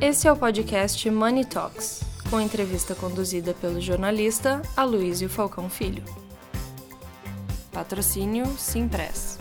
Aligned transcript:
Esse 0.00 0.28
é 0.28 0.32
o 0.32 0.36
podcast 0.36 1.10
Money 1.10 1.44
Talks, 1.44 2.02
com 2.30 2.40
entrevista 2.40 2.94
conduzida 2.94 3.52
pelo 3.52 3.80
jornalista 3.80 4.62
Aloysio 4.76 5.28
Falcão 5.28 5.68
Filho. 5.68 6.04
Patrocínio 7.72 8.46
Simpress. 8.56 9.38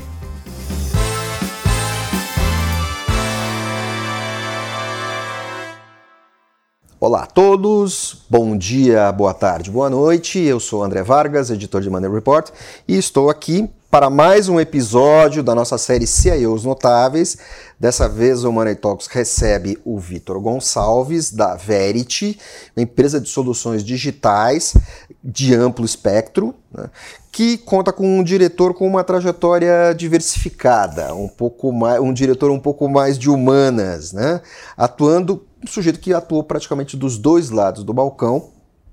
Olá 6.99 7.21
a 7.21 7.28
todos, 7.28 8.26
bom 8.28 8.58
dia, 8.58 9.12
boa 9.12 9.35
tarde, 9.35 9.69
boa 9.69 9.92
noite. 9.92 10.39
Eu 10.39 10.60
sou 10.60 10.83
André 10.83 11.03
Vargas, 11.03 11.51
editor 11.51 11.81
de 11.81 11.89
Money 11.92 12.10
Report, 12.10 12.49
e 12.87 12.97
estou 12.97 13.29
aqui 13.29 13.69
para 13.90 14.10
mais 14.10 14.49
um 14.49 14.60
episódio 14.60 15.42
da 15.42 15.56
nossa 15.56 15.78
série 15.78 16.05
CIOs 16.05 16.66
Notáveis. 16.66 17.38
Dessa 17.80 18.09
vez 18.09 18.44
o 18.44 18.52
Money 18.52 18.76
Talks 18.76 19.08
recebe 19.08 19.80
o 19.85 19.98
Vitor 19.98 20.39
Gonçalves, 20.41 21.31
da 21.31 21.55
Verity, 21.55 22.38
uma 22.75 22.84
empresa 22.84 23.20
de 23.21 23.30
soluções 23.30 23.84
digitais 23.84 24.75
de 25.23 25.55
amplo 25.55 25.85
espectro, 25.85 26.53
né, 26.71 26.89
que 27.31 27.58
conta 27.58 27.94
com 27.94 28.20
um 28.20 28.23
diretor 28.23 28.73
com 28.73 28.85
uma 28.85 29.03
trajetória 29.03 29.94
diversificada, 29.95 31.13
um 31.13 31.27
pouco 31.27 31.72
mais, 31.72 32.02
um 32.02 32.11
diretor 32.11 32.52
um 32.52 32.59
pouco 32.59 32.89
mais 32.89 33.17
de 33.17 33.30
humanas, 33.30 34.11
né, 34.11 34.41
atuando 34.75 35.45
um 35.63 35.67
sujeito 35.67 35.99
que 35.99 36.13
atuou 36.13 36.44
praticamente 36.44 36.97
dos 36.97 37.17
dois 37.17 37.52
lados 37.52 37.83
do 37.83 37.94
balcão, 37.94 38.49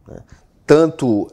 né, 0.06 0.18
tanto 0.66 1.22
uh, 1.22 1.28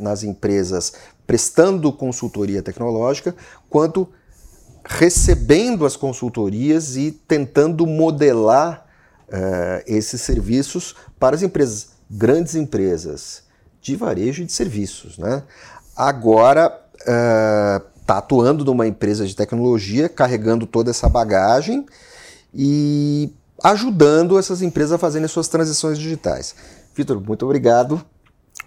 nas 0.00 0.22
empresas 0.22 0.92
prestando 1.28 1.92
consultoria 1.92 2.62
tecnológica, 2.62 3.36
quanto 3.68 4.08
recebendo 4.82 5.84
as 5.84 5.94
consultorias 5.94 6.96
e 6.96 7.12
tentando 7.12 7.86
modelar 7.86 8.86
uh, 9.28 9.82
esses 9.86 10.22
serviços 10.22 10.96
para 11.18 11.36
as 11.36 11.42
empresas, 11.42 11.90
grandes 12.10 12.54
empresas 12.54 13.42
de 13.82 13.94
varejo 13.94 14.42
e 14.42 14.46
de 14.46 14.52
serviços. 14.52 15.18
Né? 15.18 15.42
Agora 15.94 16.80
está 16.96 18.14
uh, 18.14 18.18
atuando 18.18 18.64
numa 18.64 18.86
empresa 18.86 19.26
de 19.26 19.36
tecnologia, 19.36 20.08
carregando 20.08 20.66
toda 20.66 20.90
essa 20.90 21.10
bagagem 21.10 21.84
e 22.54 23.30
ajudando 23.62 24.38
essas 24.38 24.62
empresas 24.62 24.92
a 24.92 24.98
fazerem 24.98 25.28
suas 25.28 25.46
transições 25.46 25.98
digitais. 25.98 26.54
Vitor, 26.94 27.20
muito 27.20 27.44
obrigado. 27.44 28.02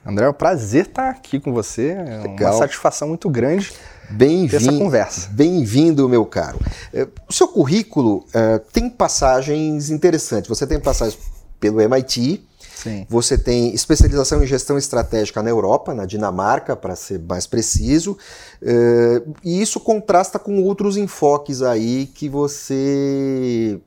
André, 0.05 0.25
é 0.25 0.29
um 0.29 0.33
prazer 0.33 0.87
estar 0.87 1.09
aqui 1.09 1.39
com 1.39 1.53
você. 1.53 1.89
É 1.89 2.23
Legal. 2.23 2.53
uma 2.53 2.59
satisfação 2.59 3.07
muito 3.07 3.29
grande 3.29 3.71
Bem-vindo. 4.11 4.55
Essa 4.55 4.71
conversa. 4.77 5.29
Bem-vindo, 5.31 6.07
meu 6.09 6.25
caro. 6.25 6.59
É, 6.93 7.07
o 7.27 7.33
seu 7.33 7.47
currículo 7.47 8.25
uh, 8.27 8.59
tem 8.71 8.89
passagens 8.89 9.89
interessantes. 9.89 10.49
Você 10.49 10.67
tem 10.67 10.79
passagens 10.79 11.17
pelo 11.59 11.79
MIT. 11.79 12.45
Sim. 12.75 13.05
Você 13.09 13.37
tem 13.37 13.73
especialização 13.73 14.43
em 14.43 14.47
gestão 14.47 14.77
estratégica 14.77 15.41
na 15.41 15.49
Europa, 15.49 15.93
na 15.93 16.05
Dinamarca, 16.05 16.75
para 16.75 16.95
ser 16.95 17.19
mais 17.19 17.47
preciso. 17.47 18.17
Uh, 18.61 19.33
e 19.43 19.61
isso 19.61 19.79
contrasta 19.79 20.37
com 20.37 20.61
outros 20.63 20.97
enfoques 20.97 21.61
aí 21.61 22.07
que 22.07 22.27
você 22.27 23.79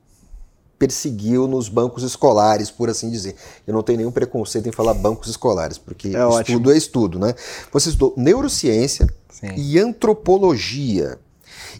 perseguiu 0.77 1.47
nos 1.47 1.69
bancos 1.69 2.03
escolares, 2.03 2.69
por 2.69 2.89
assim 2.89 3.09
dizer. 3.09 3.35
Eu 3.65 3.73
não 3.73 3.81
tenho 3.81 3.97
nenhum 3.97 4.11
preconceito 4.11 4.67
em 4.67 4.71
falar 4.71 4.93
bancos 4.93 5.29
escolares, 5.29 5.77
porque 5.77 6.09
é 6.09 6.11
estudo 6.11 6.29
ótimo. 6.29 6.71
é 6.71 6.77
estudo, 6.77 7.19
né? 7.19 7.35
Você 7.71 7.89
estudou 7.89 8.13
neurociência 8.17 9.07
Sim. 9.29 9.53
e 9.55 9.79
antropologia. 9.79 11.19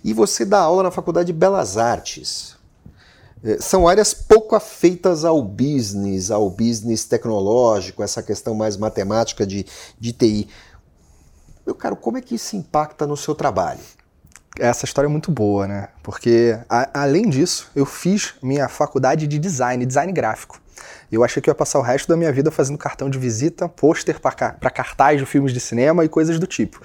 E 0.03 0.13
você 0.13 0.45
dá 0.45 0.59
aula 0.59 0.83
na 0.83 0.91
Faculdade 0.91 1.27
de 1.27 1.33
Belas 1.33 1.77
Artes. 1.77 2.55
É, 3.43 3.57
são 3.59 3.87
áreas 3.87 4.13
pouco 4.13 4.55
afeitas 4.55 5.23
ao 5.23 5.41
business, 5.43 6.31
ao 6.31 6.49
business 6.49 7.05
tecnológico, 7.05 8.01
essa 8.01 8.23
questão 8.23 8.55
mais 8.55 8.77
matemática 8.77 9.45
de, 9.45 9.65
de 9.99 10.13
TI. 10.13 10.47
Meu 11.65 11.75
caro, 11.75 11.95
como 11.95 12.17
é 12.17 12.21
que 12.21 12.35
isso 12.35 12.55
impacta 12.55 13.05
no 13.05 13.17
seu 13.17 13.35
trabalho? 13.35 13.79
Essa 14.59 14.85
história 14.85 15.07
é 15.07 15.11
muito 15.11 15.31
boa, 15.31 15.67
né? 15.67 15.89
Porque, 16.01 16.57
a, 16.69 17.01
além 17.01 17.29
disso, 17.29 17.69
eu 17.75 17.85
fiz 17.85 18.35
minha 18.41 18.67
faculdade 18.67 19.27
de 19.27 19.37
design, 19.37 19.85
design 19.85 20.11
gráfico. 20.11 20.59
Eu 21.11 21.23
achei 21.23 21.41
que 21.41 21.49
eu 21.49 21.51
ia 21.51 21.55
passar 21.55 21.79
o 21.79 21.81
resto 21.81 22.07
da 22.07 22.17
minha 22.17 22.31
vida 22.31 22.51
fazendo 22.51 22.77
cartão 22.77 23.09
de 23.09 23.17
visita, 23.17 23.69
pôster 23.69 24.19
para 24.19 24.69
cartaz 24.69 25.19
de 25.19 25.25
filmes 25.25 25.53
de 25.53 25.59
cinema 25.59 26.03
e 26.03 26.09
coisas 26.09 26.39
do 26.39 26.47
tipo. 26.47 26.81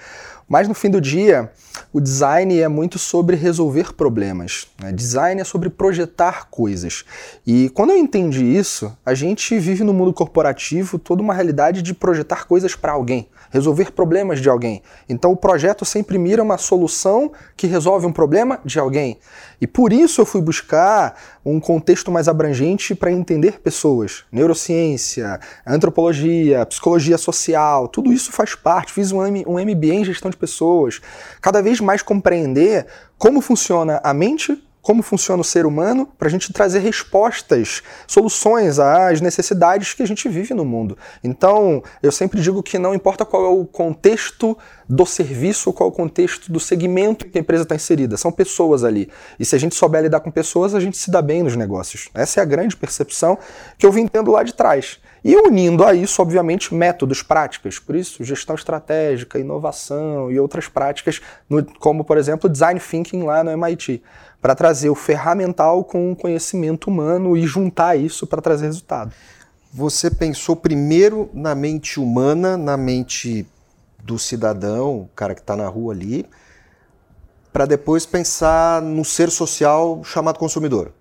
Mas 0.50 0.66
no 0.66 0.74
fim 0.74 0.90
do 0.90 1.00
dia, 1.00 1.52
o 1.92 2.00
design 2.00 2.58
é 2.58 2.66
muito 2.66 2.98
sobre 2.98 3.36
resolver 3.36 3.94
problemas. 3.94 4.66
Né? 4.82 4.90
Design 4.90 5.40
é 5.40 5.44
sobre 5.44 5.70
projetar 5.70 6.48
coisas. 6.50 7.04
E 7.46 7.68
quando 7.68 7.90
eu 7.90 7.96
entendi 7.96 8.44
isso, 8.44 8.92
a 9.06 9.14
gente 9.14 9.56
vive 9.60 9.84
no 9.84 9.94
mundo 9.94 10.12
corporativo 10.12 10.98
toda 10.98 11.22
uma 11.22 11.32
realidade 11.32 11.82
de 11.82 11.94
projetar 11.94 12.48
coisas 12.48 12.74
para 12.74 12.90
alguém 12.90 13.28
resolver 13.50 13.92
problemas 13.92 14.40
de 14.40 14.48
alguém. 14.48 14.82
Então 15.08 15.32
o 15.32 15.36
projeto 15.36 15.84
sempre 15.84 16.16
mira 16.16 16.42
uma 16.42 16.56
solução 16.56 17.30
que 17.56 17.66
resolve 17.66 18.06
um 18.06 18.12
problema 18.12 18.60
de 18.64 18.78
alguém. 18.78 19.18
E 19.60 19.66
por 19.66 19.92
isso 19.92 20.20
eu 20.20 20.26
fui 20.26 20.40
buscar 20.40 21.14
um 21.44 21.60
contexto 21.60 22.10
mais 22.10 22.28
abrangente 22.28 22.94
para 22.94 23.12
entender 23.12 23.60
pessoas. 23.60 24.24
Neurociência, 24.32 25.38
antropologia, 25.66 26.64
psicologia 26.64 27.18
social, 27.18 27.86
tudo 27.86 28.12
isso 28.12 28.32
faz 28.32 28.54
parte. 28.54 28.92
Fiz 28.92 29.12
um, 29.12 29.20
um 29.20 29.58
MBA 29.58 29.94
em 29.94 30.04
gestão 30.04 30.30
de 30.30 30.36
pessoas. 30.36 31.00
Cada 31.42 31.60
vez 31.60 31.80
mais 31.80 32.00
compreender 32.00 32.86
como 33.18 33.40
funciona 33.40 34.00
a 34.02 34.14
mente 34.14 34.62
como 34.82 35.02
funciona 35.02 35.40
o 35.40 35.44
ser 35.44 35.66
humano, 35.66 36.08
para 36.18 36.28
a 36.28 36.30
gente 36.30 36.52
trazer 36.52 36.78
respostas, 36.78 37.82
soluções 38.06 38.78
às 38.78 39.20
necessidades 39.20 39.92
que 39.92 40.02
a 40.02 40.06
gente 40.06 40.28
vive 40.28 40.54
no 40.54 40.64
mundo. 40.64 40.96
Então, 41.22 41.82
eu 42.02 42.10
sempre 42.10 42.40
digo 42.40 42.62
que 42.62 42.78
não 42.78 42.94
importa 42.94 43.24
qual 43.24 43.44
é 43.44 43.48
o 43.48 43.64
contexto 43.64 44.56
do 44.88 45.06
serviço, 45.06 45.72
qual 45.72 45.88
é 45.88 45.92
o 45.92 45.94
contexto 45.94 46.50
do 46.50 46.58
segmento 46.58 47.26
que 47.26 47.38
a 47.38 47.40
empresa 47.40 47.62
está 47.62 47.74
inserida, 47.74 48.16
são 48.16 48.32
pessoas 48.32 48.82
ali. 48.82 49.08
E 49.38 49.44
se 49.44 49.54
a 49.54 49.58
gente 49.58 49.74
souber 49.74 50.02
lidar 50.02 50.20
com 50.20 50.30
pessoas, 50.30 50.74
a 50.74 50.80
gente 50.80 50.96
se 50.96 51.10
dá 51.10 51.20
bem 51.22 51.42
nos 51.42 51.56
negócios. 51.56 52.08
Essa 52.14 52.40
é 52.40 52.42
a 52.42 52.46
grande 52.46 52.76
percepção 52.76 53.38
que 53.78 53.86
eu 53.86 53.92
vim 53.92 54.06
tendo 54.06 54.30
lá 54.30 54.42
de 54.42 54.54
trás. 54.54 54.98
E 55.22 55.36
unindo 55.36 55.84
a 55.84 55.94
isso, 55.94 56.20
obviamente, 56.22 56.74
métodos, 56.74 57.22
práticas. 57.22 57.78
Por 57.78 57.94
isso, 57.94 58.24
gestão 58.24 58.56
estratégica, 58.56 59.38
inovação 59.38 60.30
e 60.30 60.40
outras 60.40 60.66
práticas, 60.66 61.20
no, 61.48 61.62
como, 61.78 62.04
por 62.04 62.16
exemplo, 62.16 62.48
design 62.48 62.80
thinking 62.80 63.22
lá 63.24 63.44
no 63.44 63.50
MIT 63.50 64.02
para 64.40 64.54
trazer 64.54 64.88
o 64.90 64.94
ferramental 64.94 65.84
com 65.84 66.12
o 66.12 66.16
conhecimento 66.16 66.88
humano 66.88 67.36
e 67.36 67.46
juntar 67.46 67.96
isso 67.96 68.26
para 68.26 68.40
trazer 68.40 68.66
resultado. 68.66 69.12
Você 69.72 70.10
pensou 70.10 70.56
primeiro 70.56 71.30
na 71.32 71.54
mente 71.54 72.00
humana, 72.00 72.56
na 72.56 72.76
mente 72.76 73.46
do 74.02 74.18
cidadão, 74.18 75.02
o 75.02 75.10
cara 75.14 75.34
que 75.34 75.40
está 75.40 75.54
na 75.54 75.68
rua 75.68 75.92
ali, 75.92 76.26
para 77.52 77.66
depois 77.66 78.06
pensar 78.06 78.80
no 78.82 79.04
ser 79.04 79.30
social 79.30 80.02
chamado 80.04 80.38
consumidor. 80.38 80.92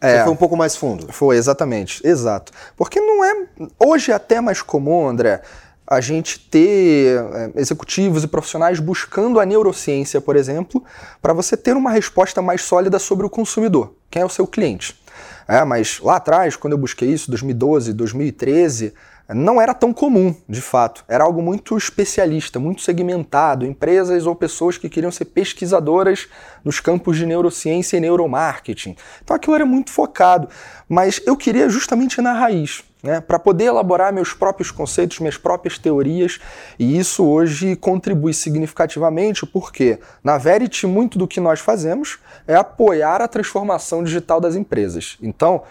É, 0.00 0.22
foi 0.22 0.32
um 0.32 0.36
pouco 0.36 0.56
mais 0.56 0.76
fundo. 0.76 1.10
Foi, 1.12 1.36
exatamente. 1.36 2.06
Exato. 2.06 2.52
Porque 2.76 3.00
não 3.00 3.24
é. 3.24 3.46
Hoje 3.78 4.12
é 4.12 4.14
até 4.14 4.40
mais 4.40 4.60
comum, 4.60 5.08
André, 5.08 5.40
a 5.86 6.00
gente 6.00 6.38
ter 6.38 7.18
é, 7.18 7.52
executivos 7.56 8.24
e 8.24 8.28
profissionais 8.28 8.80
buscando 8.80 9.38
a 9.38 9.46
neurociência, 9.46 10.20
por 10.20 10.36
exemplo, 10.36 10.82
para 11.20 11.32
você 11.32 11.56
ter 11.56 11.76
uma 11.76 11.90
resposta 11.90 12.40
mais 12.40 12.62
sólida 12.62 12.98
sobre 12.98 13.26
o 13.26 13.30
consumidor, 13.30 13.94
quem 14.10 14.22
é 14.22 14.24
o 14.24 14.30
seu 14.30 14.46
cliente. 14.46 14.98
É, 15.46 15.62
mas 15.64 16.00
lá 16.00 16.16
atrás, 16.16 16.56
quando 16.56 16.72
eu 16.72 16.78
busquei 16.78 17.10
isso, 17.10 17.30
2012, 17.30 17.92
2013, 17.92 18.94
não 19.28 19.60
era 19.60 19.72
tão 19.72 19.92
comum, 19.92 20.34
de 20.48 20.60
fato. 20.60 21.04
Era 21.08 21.24
algo 21.24 21.42
muito 21.42 21.76
especialista, 21.76 22.58
muito 22.58 22.82
segmentado, 22.82 23.64
empresas 23.64 24.26
ou 24.26 24.34
pessoas 24.34 24.76
que 24.76 24.88
queriam 24.88 25.10
ser 25.10 25.26
pesquisadoras 25.26 26.28
nos 26.62 26.80
campos 26.80 27.16
de 27.16 27.24
neurociência 27.24 27.96
e 27.96 28.00
neuromarketing. 28.00 28.96
Então 29.22 29.36
aquilo 29.36 29.54
era 29.54 29.64
muito 29.64 29.90
focado, 29.90 30.48
mas 30.88 31.20
eu 31.26 31.36
queria 31.36 31.68
justamente 31.68 32.18
ir 32.18 32.22
na 32.22 32.32
raiz 32.32 32.84
né, 33.04 33.20
para 33.20 33.38
poder 33.38 33.64
elaborar 33.64 34.12
meus 34.14 34.32
próprios 34.32 34.70
conceitos, 34.70 35.20
minhas 35.20 35.36
próprias 35.36 35.78
teorias, 35.78 36.40
e 36.78 36.98
isso 36.98 37.22
hoje 37.22 37.76
contribui 37.76 38.32
significativamente 38.32 39.44
porque 39.44 39.98
na 40.22 40.38
Verity 40.38 40.86
muito 40.86 41.18
do 41.18 41.28
que 41.28 41.38
nós 41.38 41.60
fazemos 41.60 42.18
é 42.48 42.54
apoiar 42.56 43.20
a 43.20 43.28
transformação 43.28 44.02
digital 44.02 44.40
das 44.40 44.56
empresas. 44.56 45.18
Então, 45.22 45.62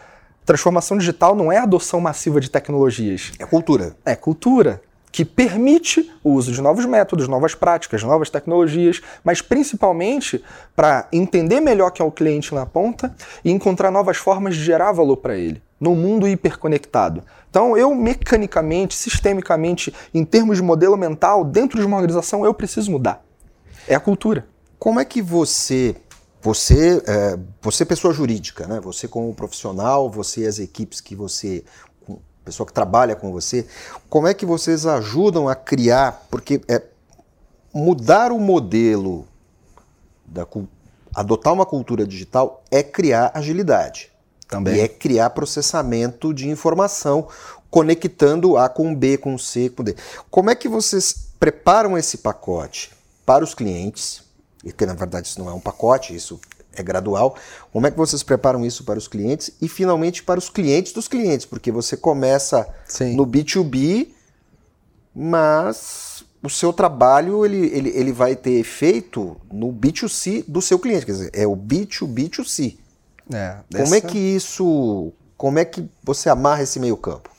transformação 0.45 0.95
digital 0.95 1.35
não 1.35 1.51
é 1.51 1.57
adoção 1.57 1.99
massiva 1.99 2.39
de 2.39 2.51
tecnologias. 2.51 3.31
É 3.39 3.45
cultura. 3.45 3.95
É 4.05 4.15
cultura 4.15 4.79
que 5.11 5.25
permite 5.25 6.11
o 6.23 6.31
uso 6.31 6.51
de 6.51 6.61
novos 6.61 6.85
métodos, 6.85 7.27
novas 7.27 7.55
práticas, 7.55 8.03
novas 8.03 8.29
tecnologias, 8.29 9.01
mas 9.23 9.41
principalmente 9.41 10.43
para 10.75 11.07
entender 11.11 11.59
melhor 11.61 11.91
quem 11.91 12.03
é 12.03 12.07
o 12.07 12.11
cliente 12.11 12.53
na 12.53 12.65
ponta 12.65 13.13
e 13.43 13.51
encontrar 13.51 13.89
novas 13.89 14.17
formas 14.17 14.55
de 14.55 14.63
gerar 14.63 14.91
valor 14.91 15.17
para 15.17 15.35
ele 15.35 15.61
no 15.83 15.93
mundo 15.93 16.27
hiperconectado. 16.27 17.23
Então, 17.49 17.77
eu 17.77 17.93
mecanicamente, 17.93 18.95
sistemicamente, 18.95 19.93
em 20.13 20.23
termos 20.23 20.57
de 20.57 20.63
modelo 20.63 20.97
mental, 20.97 21.43
dentro 21.43 21.77
de 21.77 21.85
uma 21.85 21.97
organização, 21.97 22.45
eu 22.45 22.53
preciso 22.53 22.89
mudar. 22.89 23.23
É 23.87 23.93
a 23.93 23.99
cultura. 23.99 24.47
Como 24.79 24.99
é 24.99 25.05
que 25.05 25.21
você 25.21 25.95
você, 26.41 27.01
é, 27.07 27.39
você 27.61 27.85
pessoa 27.85 28.13
jurídica, 28.13 28.67
né? 28.67 28.81
Você 28.81 29.07
como 29.07 29.33
profissional, 29.33 30.09
você 30.09 30.45
as 30.45 30.59
equipes 30.59 30.99
que 30.99 31.15
você, 31.15 31.63
pessoa 32.43 32.67
que 32.67 32.73
trabalha 32.73 33.15
com 33.15 33.31
você, 33.31 33.65
como 34.09 34.27
é 34.27 34.33
que 34.33 34.45
vocês 34.45 34.85
ajudam 34.85 35.47
a 35.47 35.55
criar? 35.55 36.27
Porque 36.29 36.61
é, 36.67 36.83
mudar 37.73 38.33
o 38.33 38.39
modelo 38.39 39.25
da 40.25 40.45
adotar 41.15 41.53
uma 41.53 41.65
cultura 41.65 42.05
digital 42.05 42.63
é 42.69 42.83
criar 42.83 43.31
agilidade. 43.33 44.11
Também. 44.53 44.75
E 44.75 44.79
é 44.79 44.87
criar 44.87 45.29
processamento 45.31 46.33
de 46.33 46.49
informação, 46.49 47.27
conectando 47.69 48.57
A 48.57 48.69
com 48.69 48.93
B, 48.93 49.17
com 49.17 49.37
C, 49.37 49.69
com 49.69 49.83
D. 49.83 49.95
Como 50.29 50.49
é 50.49 50.55
que 50.55 50.67
vocês 50.67 51.27
preparam 51.39 51.97
esse 51.97 52.17
pacote 52.17 52.91
para 53.25 53.43
os 53.43 53.53
clientes? 53.53 54.23
E 54.63 54.71
que 54.71 54.85
na 54.85 54.93
verdade 54.93 55.27
isso 55.27 55.39
não 55.39 55.49
é 55.49 55.53
um 55.53 55.59
pacote, 55.59 56.15
isso 56.15 56.39
é 56.75 56.81
gradual. 56.81 57.35
Como 57.71 57.85
é 57.85 57.91
que 57.91 57.97
vocês 57.97 58.23
preparam 58.23 58.65
isso 58.65 58.83
para 58.83 58.97
os 58.97 59.07
clientes 59.07 59.51
e 59.61 59.67
finalmente 59.67 60.23
para 60.23 60.39
os 60.39 60.49
clientes 60.49 60.93
dos 60.93 61.07
clientes? 61.07 61.45
Porque 61.45 61.71
você 61.71 61.97
começa 61.97 62.67
Sim. 62.85 63.15
no 63.15 63.25
B2B, 63.25 64.09
mas 65.13 66.23
o 66.41 66.49
seu 66.49 66.73
trabalho 66.73 67.45
ele, 67.45 67.67
ele, 67.67 67.89
ele 67.95 68.11
vai 68.11 68.35
ter 68.35 68.53
efeito 68.53 69.37
no 69.51 69.71
B2C 69.71 70.43
do 70.47 70.61
seu 70.61 70.77
cliente, 70.77 71.05
quer 71.05 71.13
dizer, 71.13 71.29
é 71.33 71.47
o 71.47 71.55
B2B2C. 71.55 72.77
É, 73.31 73.57
dessa... 73.69 73.83
Como 73.83 73.95
é 73.95 74.01
que 74.01 74.17
isso, 74.17 75.13
como 75.37 75.59
é 75.59 75.65
que 75.65 75.89
você 76.03 76.29
amarra 76.29 76.63
esse 76.63 76.79
meio 76.79 76.97
campo? 76.97 77.29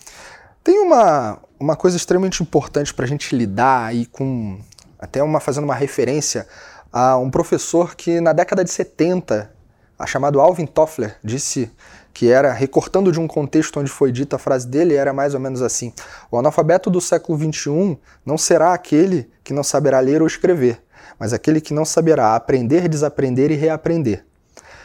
Tem 0.63 0.79
uma, 0.81 1.39
uma 1.59 1.77
coisa 1.77 1.97
extremamente 1.97 2.43
importante 2.43 2.95
para 2.95 3.05
a 3.05 3.09
gente 3.09 3.35
lidar 3.37 3.87
aí 3.87 4.07
com, 4.07 4.59
até 4.99 5.23
uma 5.23 5.41
fazendo 5.41 5.65
uma 5.65 5.75
referência 5.75 6.47
a 6.93 7.19
um 7.19 7.31
professor 7.31 7.95
que 7.95 8.21
na 8.21 8.33
década 8.33 8.65
de 8.65 8.71
70, 8.71 9.51
a 9.99 10.07
chamado 10.07 10.41
Alvin 10.41 10.67
Toffler, 10.67 11.17
disse 11.23 11.71
que 12.15 12.31
era, 12.31 12.53
recortando 12.53 13.11
de 13.11 13.19
um 13.19 13.27
contexto 13.27 13.81
onde 13.81 13.91
foi 13.91 14.13
dita 14.13 14.37
a 14.37 14.39
frase 14.39 14.69
dele, 14.69 14.95
era 14.95 15.13
mais 15.13 15.35
ou 15.35 15.41
menos 15.41 15.61
assim: 15.61 15.93
O 16.31 16.39
analfabeto 16.39 16.89
do 16.89 17.01
século 17.01 17.37
XXI 17.37 17.99
não 18.25 18.39
será 18.39 18.73
aquele 18.73 19.29
que 19.43 19.53
não 19.53 19.65
saberá 19.65 19.99
ler 19.99 20.23
ou 20.23 20.29
escrever, 20.29 20.81
mas 21.19 21.33
aquele 21.33 21.61
que 21.61 21.75
não 21.75 21.85
saberá 21.85 22.37
aprender, 22.37 22.89
desaprender 22.89 23.51
e 23.51 23.57
reaprender. 23.57 24.25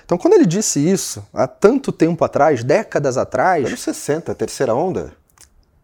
Então, 0.10 0.18
quando 0.18 0.34
ele 0.34 0.48
disse 0.48 0.80
isso, 0.80 1.24
há 1.32 1.46
tanto 1.46 1.92
tempo 1.92 2.26
atrás, 2.26 2.64
décadas 2.64 3.16
atrás. 3.16 3.68
Anos 3.68 3.80
60, 3.80 4.34
terceira 4.34 4.74
onda? 4.74 5.14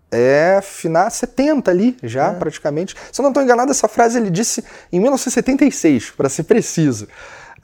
É, 0.09 0.61
final 0.63 1.11
70 1.11 1.69
ali, 1.69 1.95
já 2.01 2.29
é. 2.29 2.33
praticamente. 2.33 2.95
Se 3.11 3.21
eu 3.21 3.21
não 3.21 3.29
estou 3.29 3.43
enganado, 3.43 3.69
essa 3.69 3.87
frase 3.87 4.17
ele 4.17 4.31
disse 4.31 4.63
em 4.91 4.99
1976, 4.99 6.09
para 6.17 6.27
ser 6.27 6.41
preciso. 6.41 7.07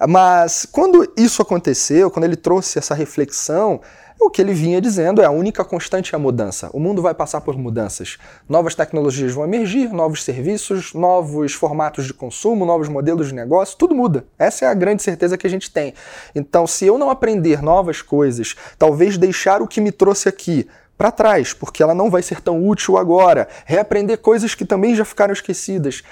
Mas 0.07 0.67
quando 0.71 1.11
isso 1.17 1.41
aconteceu, 1.41 2.11
quando 2.11 2.25
ele 2.25 2.35
trouxe 2.35 2.77
essa 2.77 2.93
reflexão, 2.93 3.81
o 4.23 4.29
que 4.29 4.39
ele 4.39 4.53
vinha 4.53 4.79
dizendo 4.79 5.19
é 5.19 5.25
a 5.25 5.31
única 5.31 5.65
constante 5.65 6.13
é 6.13 6.15
a 6.15 6.19
mudança. 6.19 6.69
O 6.73 6.79
mundo 6.79 7.01
vai 7.01 7.13
passar 7.13 7.41
por 7.41 7.57
mudanças. 7.57 8.19
Novas 8.47 8.75
tecnologias 8.75 9.33
vão 9.33 9.43
emergir, 9.43 9.91
novos 9.91 10.23
serviços, 10.23 10.93
novos 10.93 11.53
formatos 11.53 12.05
de 12.05 12.13
consumo, 12.13 12.63
novos 12.63 12.87
modelos 12.87 13.29
de 13.29 13.33
negócio, 13.33 13.75
tudo 13.77 13.95
muda. 13.95 14.23
Essa 14.37 14.65
é 14.65 14.67
a 14.67 14.75
grande 14.75 15.01
certeza 15.01 15.37
que 15.37 15.47
a 15.47 15.49
gente 15.49 15.71
tem. 15.71 15.95
Então, 16.35 16.67
se 16.67 16.85
eu 16.85 16.99
não 16.99 17.09
aprender 17.09 17.63
novas 17.63 18.03
coisas, 18.03 18.55
talvez 18.77 19.17
deixar 19.17 19.59
o 19.59 19.67
que 19.67 19.81
me 19.81 19.91
trouxe 19.91 20.29
aqui 20.29 20.67
para 20.95 21.11
trás, 21.11 21.51
porque 21.51 21.81
ela 21.81 21.95
não 21.95 22.11
vai 22.11 22.21
ser 22.21 22.41
tão 22.41 22.63
útil 22.63 22.97
agora, 22.97 23.47
reaprender 23.65 24.19
coisas 24.19 24.53
que 24.53 24.65
também 24.65 24.93
já 24.93 25.03
ficaram 25.03 25.33
esquecidas 25.33 26.03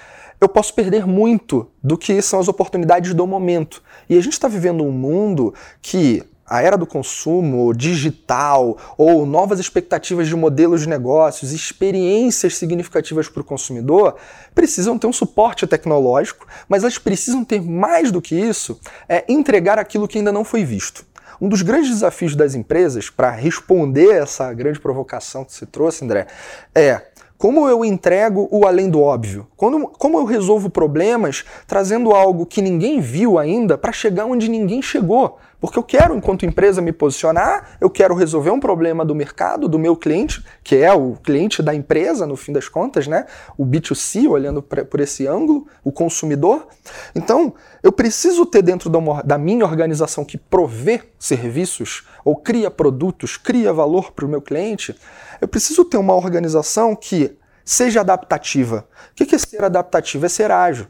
eu 0.42 0.48
posso 0.48 0.74
perder 0.74 1.06
muito 1.06 1.70
do 1.84 1.98
que 1.98 2.22
são 2.22 2.40
as 2.40 2.48
oportunidades 2.48 3.14
do 3.14 3.28
momento. 3.28 3.84
E 4.10 4.18
a 4.18 4.22
gente 4.22 4.34
está 4.34 4.48
vivendo 4.48 4.84
um 4.84 4.92
mundo 4.92 5.54
que 5.82 6.24
a 6.50 6.62
era 6.62 6.76
do 6.76 6.88
consumo 6.88 7.74
digital 7.74 8.78
ou 8.98 9.26
novas 9.26 9.60
expectativas 9.60 10.28
de 10.28 10.36
modelos 10.36 10.82
de 10.82 10.90
negócios, 10.90 11.52
experiências 11.52 12.58
significativas 12.58 13.30
para 13.30 13.42
o 13.42 13.46
consumidor, 13.46 14.16
precisam 14.56 14.98
ter 14.98 15.06
um 15.06 15.14
suporte 15.14 15.68
tecnológico, 15.68 16.48
mas 16.68 16.84
elas 16.84 16.98
precisam 16.98 17.46
ter 17.46 17.62
mais 17.62 18.12
do 18.12 18.22
que 18.22 18.36
isso, 18.36 18.80
é 19.08 19.24
entregar 19.30 19.78
aquilo 19.78 20.08
que 20.08 20.18
ainda 20.18 20.32
não 20.32 20.44
foi 20.44 20.64
visto. 20.64 21.06
Um 21.40 21.48
dos 21.48 21.62
grandes 21.62 21.90
desafios 21.90 22.36
das 22.36 22.56
empresas 22.56 23.10
para 23.10 23.30
responder 23.30 24.16
essa 24.16 24.52
grande 24.54 24.80
provocação 24.80 25.46
que 25.46 25.54
você 25.54 25.66
trouxe, 25.66 26.04
André, 26.04 26.28
é 26.76 27.02
como 27.40 27.70
eu 27.70 27.86
entrego 27.86 28.50
o 28.52 28.68
além 28.68 28.90
do 28.90 29.02
óbvio? 29.02 29.48
Como, 29.56 29.88
como 29.88 30.20
eu 30.20 30.26
resolvo 30.26 30.70
problemas 30.70 31.46
trazendo 31.66 32.12
algo 32.12 32.46
que 32.46 32.62
ninguém 32.62 33.00
viu 33.00 33.40
ainda 33.40 33.78
para 33.78 33.94
chegar 33.94 34.26
onde 34.26 34.50
ninguém 34.50 34.82
chegou? 34.82 35.38
Porque 35.60 35.78
eu 35.78 35.84
quero, 35.84 36.16
enquanto 36.16 36.46
empresa, 36.46 36.82
me 36.82 36.94
posicionar, 36.94 37.78
eu 37.82 37.90
quero 37.90 38.16
resolver 38.16 38.50
um 38.50 38.60
problema 38.60 39.04
do 39.04 39.14
mercado, 39.14 39.68
do 39.68 39.78
meu 39.78 39.96
cliente, 39.96 40.44
que 40.64 40.78
é 40.78 40.94
o 40.94 41.16
cliente 41.16 41.62
da 41.62 41.76
empresa, 41.76 42.26
no 42.26 42.38
fim 42.38 42.54
das 42.54 42.70
contas, 42.70 43.08
né? 43.08 43.26
O 43.58 43.66
B2C, 43.66 44.30
olhando 44.30 44.62
por 44.62 45.00
esse 45.02 45.28
ângulo, 45.28 45.68
o 45.84 45.92
consumidor. 45.92 46.66
Então, 47.14 47.54
eu 47.84 47.92
preciso 47.92 48.46
ter 48.46 48.62
dentro 48.62 48.90
da 49.24 49.38
minha 49.38 49.66
organização 49.66 50.24
que 50.24 50.38
provê 50.38 51.02
serviços 51.20 52.08
ou 52.24 52.38
cria 52.38 52.72
produtos, 52.72 53.36
cria 53.36 53.74
valor 53.74 54.14
para 54.14 54.26
o 54.26 54.30
meu 54.30 54.42
cliente, 54.42 54.96
eu 55.42 55.48
preciso 55.48 55.84
ter 55.84 55.98
uma 55.98 56.16
organização 56.16 56.96
que 56.96 57.38
seja 57.66 58.00
adaptativa. 58.00 58.88
O 59.12 59.16
que 59.16 59.36
é 59.36 59.38
ser 59.38 59.64
adaptativo? 59.64 60.26
É 60.26 60.30
ser 60.30 60.52
ágil. 60.52 60.88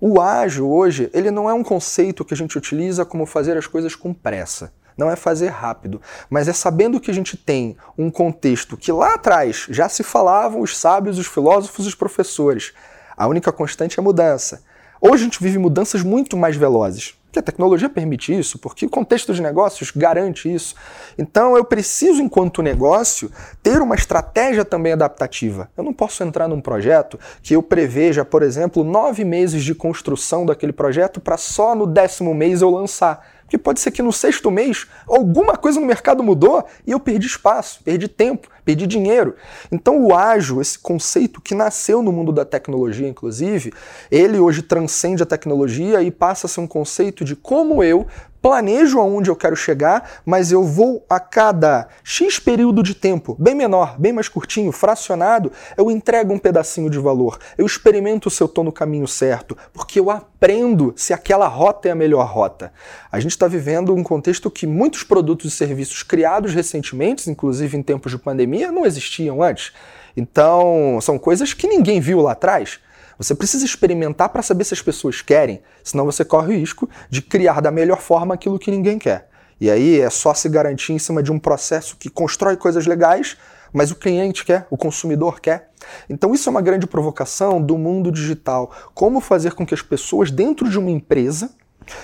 O 0.00 0.20
ágil 0.20 0.70
hoje, 0.70 1.10
ele 1.12 1.30
não 1.30 1.48
é 1.48 1.54
um 1.54 1.62
conceito 1.62 2.24
que 2.24 2.34
a 2.34 2.36
gente 2.36 2.58
utiliza 2.58 3.04
como 3.04 3.26
fazer 3.26 3.56
as 3.56 3.66
coisas 3.66 3.94
com 3.94 4.12
pressa. 4.12 4.72
Não 4.96 5.10
é 5.10 5.16
fazer 5.16 5.48
rápido, 5.48 6.00
mas 6.28 6.48
é 6.48 6.52
sabendo 6.52 7.00
que 7.00 7.10
a 7.10 7.14
gente 7.14 7.36
tem 7.36 7.76
um 7.96 8.10
contexto 8.10 8.76
que 8.76 8.92
lá 8.92 9.14
atrás 9.14 9.66
já 9.70 9.88
se 9.88 10.02
falavam 10.02 10.60
os 10.60 10.76
sábios, 10.76 11.18
os 11.18 11.26
filósofos, 11.26 11.86
os 11.86 11.94
professores. 11.94 12.74
A 13.16 13.26
única 13.26 13.50
constante 13.50 13.98
é 13.98 14.02
mudança. 14.02 14.62
Hoje 15.00 15.22
a 15.22 15.24
gente 15.24 15.42
vive 15.42 15.58
mudanças 15.58 16.02
muito 16.02 16.36
mais 16.36 16.56
velozes 16.56 17.16
que 17.32 17.38
a 17.38 17.42
tecnologia 17.42 17.88
permite 17.88 18.38
isso, 18.38 18.58
porque 18.58 18.84
o 18.84 18.90
contexto 18.90 19.32
de 19.32 19.40
negócios 19.40 19.90
garante 19.90 20.52
isso. 20.52 20.74
Então 21.16 21.56
eu 21.56 21.64
preciso, 21.64 22.22
enquanto 22.22 22.62
negócio, 22.62 23.30
ter 23.62 23.80
uma 23.80 23.94
estratégia 23.94 24.64
também 24.64 24.92
adaptativa. 24.92 25.70
Eu 25.76 25.82
não 25.82 25.94
posso 25.94 26.22
entrar 26.22 26.46
num 26.46 26.60
projeto 26.60 27.18
que 27.42 27.56
eu 27.56 27.62
preveja, 27.62 28.24
por 28.24 28.42
exemplo, 28.42 28.84
nove 28.84 29.24
meses 29.24 29.64
de 29.64 29.74
construção 29.74 30.44
daquele 30.44 30.72
projeto 30.72 31.20
para 31.20 31.38
só 31.38 31.74
no 31.74 31.86
décimo 31.86 32.34
mês 32.34 32.60
eu 32.60 32.68
lançar. 32.68 33.26
Porque 33.52 33.62
pode 33.62 33.80
ser 33.80 33.90
que 33.90 34.00
no 34.00 34.14
sexto 34.14 34.50
mês 34.50 34.86
alguma 35.06 35.58
coisa 35.58 35.78
no 35.78 35.84
mercado 35.84 36.22
mudou 36.22 36.64
e 36.86 36.90
eu 36.90 36.98
perdi 36.98 37.26
espaço, 37.26 37.82
perdi 37.84 38.08
tempo, 38.08 38.48
perdi 38.64 38.86
dinheiro. 38.86 39.36
Então 39.70 40.02
o 40.02 40.14
ágil, 40.14 40.58
esse 40.58 40.78
conceito 40.78 41.38
que 41.38 41.54
nasceu 41.54 42.02
no 42.02 42.10
mundo 42.10 42.32
da 42.32 42.46
tecnologia, 42.46 43.06
inclusive, 43.06 43.70
ele 44.10 44.38
hoje 44.38 44.62
transcende 44.62 45.22
a 45.22 45.26
tecnologia 45.26 46.02
e 46.02 46.10
passa 46.10 46.46
a 46.46 46.48
ser 46.48 46.60
um 46.60 46.66
conceito 46.66 47.26
de 47.26 47.36
como 47.36 47.84
eu 47.84 48.06
planejo 48.42 48.98
aonde 48.98 49.30
eu 49.30 49.36
quero 49.36 49.54
chegar, 49.54 50.20
mas 50.26 50.50
eu 50.50 50.64
vou 50.64 51.06
a 51.08 51.20
cada 51.20 51.86
X 52.02 52.40
período 52.40 52.82
de 52.82 52.92
tempo, 52.92 53.36
bem 53.38 53.54
menor, 53.54 53.96
bem 53.98 54.12
mais 54.12 54.28
curtinho, 54.28 54.72
fracionado, 54.72 55.52
eu 55.76 55.88
entrego 55.90 56.34
um 56.34 56.38
pedacinho 56.38 56.90
de 56.90 56.98
valor. 56.98 57.38
Eu 57.56 57.64
experimento 57.64 58.28
se 58.28 58.42
eu 58.42 58.46
estou 58.46 58.64
no 58.64 58.72
caminho 58.72 59.06
certo, 59.06 59.56
porque 59.72 60.00
eu 60.00 60.10
aprendo 60.10 60.92
se 60.96 61.12
aquela 61.12 61.46
rota 61.46 61.88
é 61.88 61.92
a 61.92 61.94
melhor 61.94 62.26
rota. 62.26 62.72
A 63.12 63.20
gente 63.20 63.30
está 63.30 63.46
vivendo 63.46 63.94
um 63.94 64.02
contexto 64.02 64.50
que 64.50 64.66
muitos 64.66 65.04
produtos 65.04 65.52
e 65.52 65.56
serviços 65.56 66.02
criados 66.02 66.52
recentemente, 66.52 67.30
inclusive 67.30 67.76
em 67.78 67.82
tempos 67.82 68.10
de 68.10 68.18
pandemia, 68.18 68.72
não 68.72 68.84
existiam 68.84 69.40
antes. 69.40 69.72
Então, 70.16 70.98
são 71.00 71.16
coisas 71.16 71.54
que 71.54 71.68
ninguém 71.68 72.00
viu 72.00 72.20
lá 72.20 72.32
atrás. 72.32 72.80
Você 73.22 73.36
precisa 73.36 73.64
experimentar 73.64 74.30
para 74.30 74.42
saber 74.42 74.64
se 74.64 74.74
as 74.74 74.82
pessoas 74.82 75.22
querem, 75.22 75.62
senão 75.84 76.04
você 76.04 76.24
corre 76.24 76.52
o 76.52 76.58
risco 76.58 76.90
de 77.08 77.22
criar 77.22 77.60
da 77.60 77.70
melhor 77.70 78.00
forma 78.00 78.34
aquilo 78.34 78.58
que 78.58 78.68
ninguém 78.68 78.98
quer. 78.98 79.28
E 79.60 79.70
aí 79.70 80.00
é 80.00 80.10
só 80.10 80.34
se 80.34 80.48
garantir 80.48 80.92
em 80.92 80.98
cima 80.98 81.22
de 81.22 81.30
um 81.30 81.38
processo 81.38 81.96
que 81.96 82.10
constrói 82.10 82.56
coisas 82.56 82.84
legais, 82.84 83.36
mas 83.72 83.92
o 83.92 83.94
cliente 83.94 84.44
quer, 84.44 84.66
o 84.68 84.76
consumidor 84.76 85.40
quer. 85.40 85.70
Então 86.10 86.34
isso 86.34 86.48
é 86.48 86.50
uma 86.50 86.60
grande 86.60 86.84
provocação 86.84 87.62
do 87.62 87.78
mundo 87.78 88.10
digital. 88.10 88.72
Como 88.92 89.20
fazer 89.20 89.52
com 89.52 89.64
que 89.64 89.72
as 89.72 89.82
pessoas 89.82 90.32
dentro 90.32 90.68
de 90.68 90.76
uma 90.76 90.90
empresa 90.90 91.50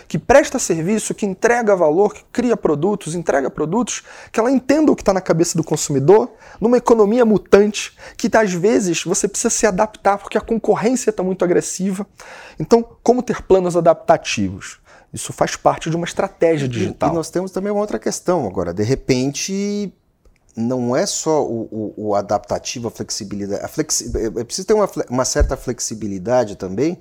que 0.07 0.19
presta 0.19 0.59
serviço, 0.59 1.15
que 1.15 1.27
entrega 1.27 1.75
valor, 1.77 2.15
que 2.15 2.25
cria 2.33 2.57
produtos, 2.57 3.15
entrega 3.15 3.51
produtos, 3.51 4.03
que 4.33 4.39
ela 4.39 4.51
entenda 4.51 4.93
o 4.93 4.97
que 4.97 5.03
está 5.03 5.13
na 5.13 5.21
cabeça 5.21 5.57
do 5.57 5.65
consumidor, 5.65 6.31
numa 6.61 6.77
economia 6.77 7.25
mutante, 7.25 7.97
que 8.17 8.29
às 8.37 8.53
vezes 8.53 9.05
você 9.05 9.27
precisa 9.29 9.51
se 9.51 9.67
adaptar 9.67 10.19
porque 10.19 10.39
a 10.39 10.41
concorrência 10.41 11.11
está 11.11 11.23
muito 11.23 11.45
agressiva. 11.45 12.07
Então, 12.59 12.85
como 13.03 13.23
ter 13.23 13.43
planos 13.43 13.77
adaptativos? 13.77 14.81
Isso 15.13 15.33
faz 15.33 15.57
parte 15.57 15.89
de 15.89 15.97
uma 15.97 16.05
estratégia 16.05 16.69
digital. 16.69 17.11
E, 17.11 17.13
e 17.13 17.15
nós 17.15 17.31
temos 17.31 17.51
também 17.51 17.73
uma 17.73 17.81
outra 17.81 17.99
questão 17.99 18.47
agora. 18.47 18.75
De 18.75 18.83
repente, 18.83 19.93
não 20.55 20.95
é 20.95 21.07
só 21.07 21.45
o, 21.45 21.69
o, 21.71 22.09
o 22.09 22.15
adaptativo, 22.15 22.89
a 22.89 22.91
flexibilidade. 22.91 23.65
A 23.65 23.69
flexi... 23.69 24.13
É 24.15 24.45
preciso 24.45 24.67
ter 24.67 24.75
uma, 24.75 24.91
uma 25.09 25.25
certa 25.25 25.57
flexibilidade 25.57 26.57
também, 26.57 26.99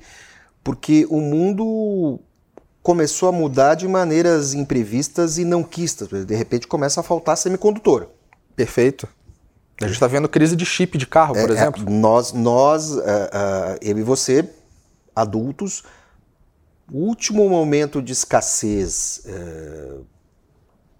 porque 0.63 1.05
o 1.09 1.19
mundo 1.19 2.19
começou 2.87 3.27
a 3.27 3.33
mudar 3.33 3.75
de 3.75 3.85
maneiras 3.85 4.53
imprevistas 4.53 5.37
e 5.37 5.43
não 5.43 5.61
quistas. 5.61 6.07
De 6.25 6.33
repente 6.33 6.65
começa 6.65 7.01
a 7.01 7.03
faltar 7.03 7.35
semicondutor. 7.35 8.07
Perfeito. 8.55 9.05
A 9.81 9.87
gente 9.87 9.95
está 9.95 10.07
vendo 10.07 10.29
crise 10.29 10.55
de 10.55 10.65
chip 10.65 10.97
de 10.97 11.05
carro, 11.05 11.33
por 11.33 11.49
É, 11.49 11.53
exemplo. 11.53 11.83
é, 11.85 11.89
nós, 11.89 12.31
nós 12.31 12.97
é, 12.97 13.29
é, 13.33 13.77
eu 13.81 13.99
e 13.99 14.03
você, 14.03 14.49
adultos, 15.13 15.83
o 16.89 16.99
último 16.99 17.49
momento 17.49 18.01
de 18.01 18.13
escassez 18.13 19.21
é, 19.25 19.97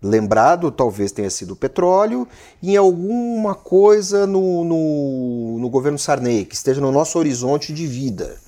lembrado 0.04 0.70
talvez 0.70 1.14
tenha 1.14 1.30
sido 1.30 1.52
o 1.52 1.56
petróleo 1.56 2.28
e 2.62 2.74
em 2.74 2.76
alguma 2.76 3.56
coisa 3.56 4.28
no, 4.28 4.66
no, 4.66 5.58
no 5.58 5.70
governo 5.70 5.98
Sarney, 5.98 6.44
que 6.44 6.54
esteja 6.54 6.82
no 6.82 6.92
nosso 6.92 7.18
horizonte 7.18 7.72
de 7.72 7.88
vida. 7.88 8.46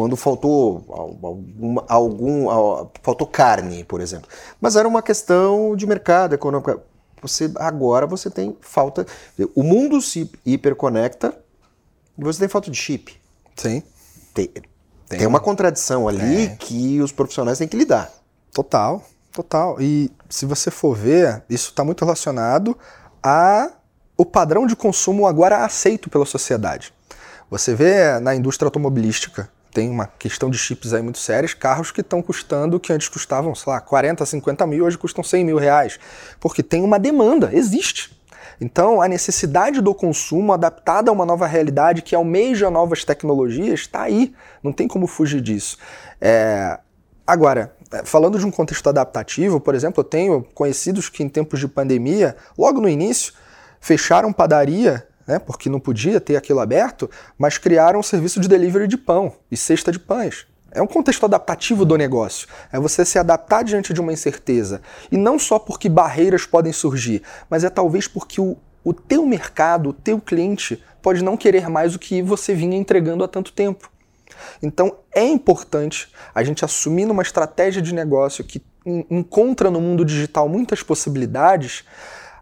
Quando 0.00 0.16
faltou 0.16 0.82
algum, 0.88 1.76
algum 1.86 2.88
faltou 3.02 3.26
carne, 3.26 3.84
por 3.84 4.00
exemplo. 4.00 4.30
Mas 4.58 4.74
era 4.74 4.88
uma 4.88 5.02
questão 5.02 5.76
de 5.76 5.86
mercado 5.86 6.34
econômico. 6.34 6.80
Você 7.20 7.52
agora 7.56 8.06
você 8.06 8.30
tem 8.30 8.56
falta. 8.62 9.06
O 9.54 9.62
mundo 9.62 10.00
se 10.00 10.30
hiperconecta 10.46 11.38
e 12.16 12.24
você 12.24 12.38
tem 12.38 12.48
falta 12.48 12.70
de 12.70 12.78
chip. 12.78 13.14
Sim. 13.54 13.82
Tem, 14.32 14.50
tem 15.06 15.26
uma 15.26 15.38
contradição 15.38 16.08
ali 16.08 16.46
É. 16.46 16.56
que 16.56 16.98
os 17.02 17.12
profissionais 17.12 17.58
têm 17.58 17.68
que 17.68 17.76
lidar. 17.76 18.10
Total, 18.54 19.02
total. 19.30 19.76
E 19.82 20.10
se 20.30 20.46
você 20.46 20.70
for 20.70 20.96
ver, 20.96 21.42
isso 21.46 21.68
está 21.68 21.84
muito 21.84 22.02
relacionado 22.06 22.74
a 23.22 23.70
o 24.16 24.24
padrão 24.24 24.66
de 24.66 24.74
consumo 24.74 25.26
agora 25.26 25.62
aceito 25.62 26.08
pela 26.08 26.24
sociedade. 26.24 26.90
Você 27.50 27.74
vê 27.74 28.18
na 28.18 28.34
indústria 28.34 28.66
automobilística, 28.66 29.50
tem 29.72 29.88
uma 29.88 30.06
questão 30.06 30.50
de 30.50 30.58
chips 30.58 30.92
aí 30.92 31.02
muito 31.02 31.18
sérias, 31.18 31.54
carros 31.54 31.90
que 31.90 32.00
estão 32.00 32.20
custando, 32.20 32.80
que 32.80 32.92
antes 32.92 33.08
custavam, 33.08 33.54
sei 33.54 33.72
lá, 33.72 33.80
40, 33.80 34.24
50 34.24 34.66
mil, 34.66 34.84
hoje 34.84 34.98
custam 34.98 35.22
100 35.22 35.44
mil 35.44 35.56
reais. 35.56 35.98
Porque 36.38 36.62
tem 36.62 36.82
uma 36.82 36.98
demanda, 36.98 37.50
existe. 37.52 38.18
Então, 38.60 39.00
a 39.00 39.08
necessidade 39.08 39.80
do 39.80 39.94
consumo 39.94 40.52
adaptada 40.52 41.10
a 41.10 41.14
uma 41.14 41.24
nova 41.24 41.46
realidade 41.46 42.02
que 42.02 42.14
almeja 42.14 42.70
novas 42.70 43.04
tecnologias 43.04 43.80
está 43.80 44.02
aí. 44.02 44.34
Não 44.62 44.72
tem 44.72 44.86
como 44.86 45.06
fugir 45.06 45.40
disso. 45.40 45.78
É, 46.20 46.78
Agora, 47.30 47.72
é, 47.92 48.04
falando 48.04 48.40
de 48.40 48.44
um 48.44 48.50
contexto 48.50 48.88
adaptativo, 48.88 49.60
por 49.60 49.72
exemplo, 49.72 50.00
eu 50.00 50.04
tenho 50.04 50.42
conhecidos 50.52 51.08
que 51.08 51.22
em 51.22 51.28
tempos 51.28 51.60
de 51.60 51.68
pandemia, 51.68 52.34
logo 52.58 52.80
no 52.80 52.88
início, 52.88 53.32
fecharam 53.80 54.32
padaria, 54.32 55.06
né, 55.26 55.38
porque 55.38 55.68
não 55.68 55.80
podia 55.80 56.20
ter 56.20 56.36
aquilo 56.36 56.60
aberto, 56.60 57.10
mas 57.38 57.58
criaram 57.58 58.00
um 58.00 58.02
serviço 58.02 58.40
de 58.40 58.48
delivery 58.48 58.86
de 58.86 58.96
pão 58.96 59.32
e 59.50 59.56
cesta 59.56 59.92
de 59.92 59.98
pães. 59.98 60.46
É 60.72 60.80
um 60.80 60.86
contexto 60.86 61.24
adaptativo 61.24 61.84
do 61.84 61.96
negócio. 61.96 62.46
É 62.72 62.78
você 62.78 63.04
se 63.04 63.18
adaptar 63.18 63.64
diante 63.64 63.92
de 63.92 64.00
uma 64.00 64.12
incerteza. 64.12 64.80
E 65.10 65.16
não 65.16 65.38
só 65.38 65.58
porque 65.58 65.88
barreiras 65.88 66.46
podem 66.46 66.72
surgir, 66.72 67.22
mas 67.48 67.64
é 67.64 67.70
talvez 67.70 68.06
porque 68.06 68.40
o, 68.40 68.56
o 68.84 68.94
teu 68.94 69.26
mercado, 69.26 69.88
o 69.88 69.92
teu 69.92 70.20
cliente, 70.20 70.80
pode 71.02 71.24
não 71.24 71.36
querer 71.36 71.68
mais 71.68 71.94
o 71.94 71.98
que 71.98 72.22
você 72.22 72.54
vinha 72.54 72.76
entregando 72.76 73.24
há 73.24 73.28
tanto 73.28 73.52
tempo. 73.52 73.90
Então 74.62 74.96
é 75.12 75.24
importante 75.24 76.08
a 76.34 76.42
gente 76.42 76.64
assumir 76.64 77.04
numa 77.04 77.22
estratégia 77.22 77.82
de 77.82 77.92
negócio 77.92 78.44
que 78.44 78.62
en- 78.86 79.04
encontra 79.10 79.70
no 79.70 79.80
mundo 79.80 80.04
digital 80.04 80.48
muitas 80.48 80.82
possibilidades, 80.82 81.84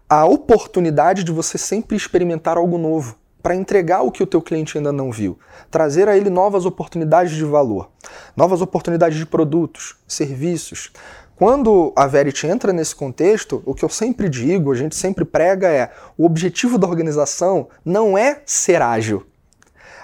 a 0.09 0.25
oportunidade 0.25 1.23
de 1.23 1.31
você 1.31 1.59
sempre 1.59 1.95
experimentar 1.95 2.57
algo 2.57 2.79
novo 2.79 3.17
para 3.43 3.55
entregar 3.55 4.01
o 4.03 4.11
que 4.11 4.23
o 4.23 4.27
teu 4.27 4.41
cliente 4.41 4.79
ainda 4.79 4.91
não 4.91 5.13
viu, 5.13 5.39
trazer 5.71 6.09
a 6.09 6.17
ele 6.17 6.31
novas 6.31 6.65
oportunidades 6.65 7.33
de 7.33 7.45
valor, 7.45 7.91
novas 8.35 8.63
oportunidades 8.63 9.19
de 9.19 9.27
produtos, 9.27 9.97
serviços. 10.09 10.91
Quando 11.37 11.93
a 11.95 12.07
Verity 12.07 12.47
entra 12.47 12.73
nesse 12.73 12.97
contexto, 12.97 13.63
o 13.67 13.75
que 13.75 13.85
eu 13.85 13.89
sempre 13.89 14.29
digo, 14.29 14.73
a 14.73 14.75
gente 14.75 14.97
sempre 14.97 15.25
prega 15.25 15.69
é: 15.69 15.93
o 16.17 16.25
objetivo 16.25 16.79
da 16.79 16.89
organização 16.89 17.69
não 17.85 18.17
é 18.17 18.41
ser 18.45 18.81
ágil, 18.81 19.25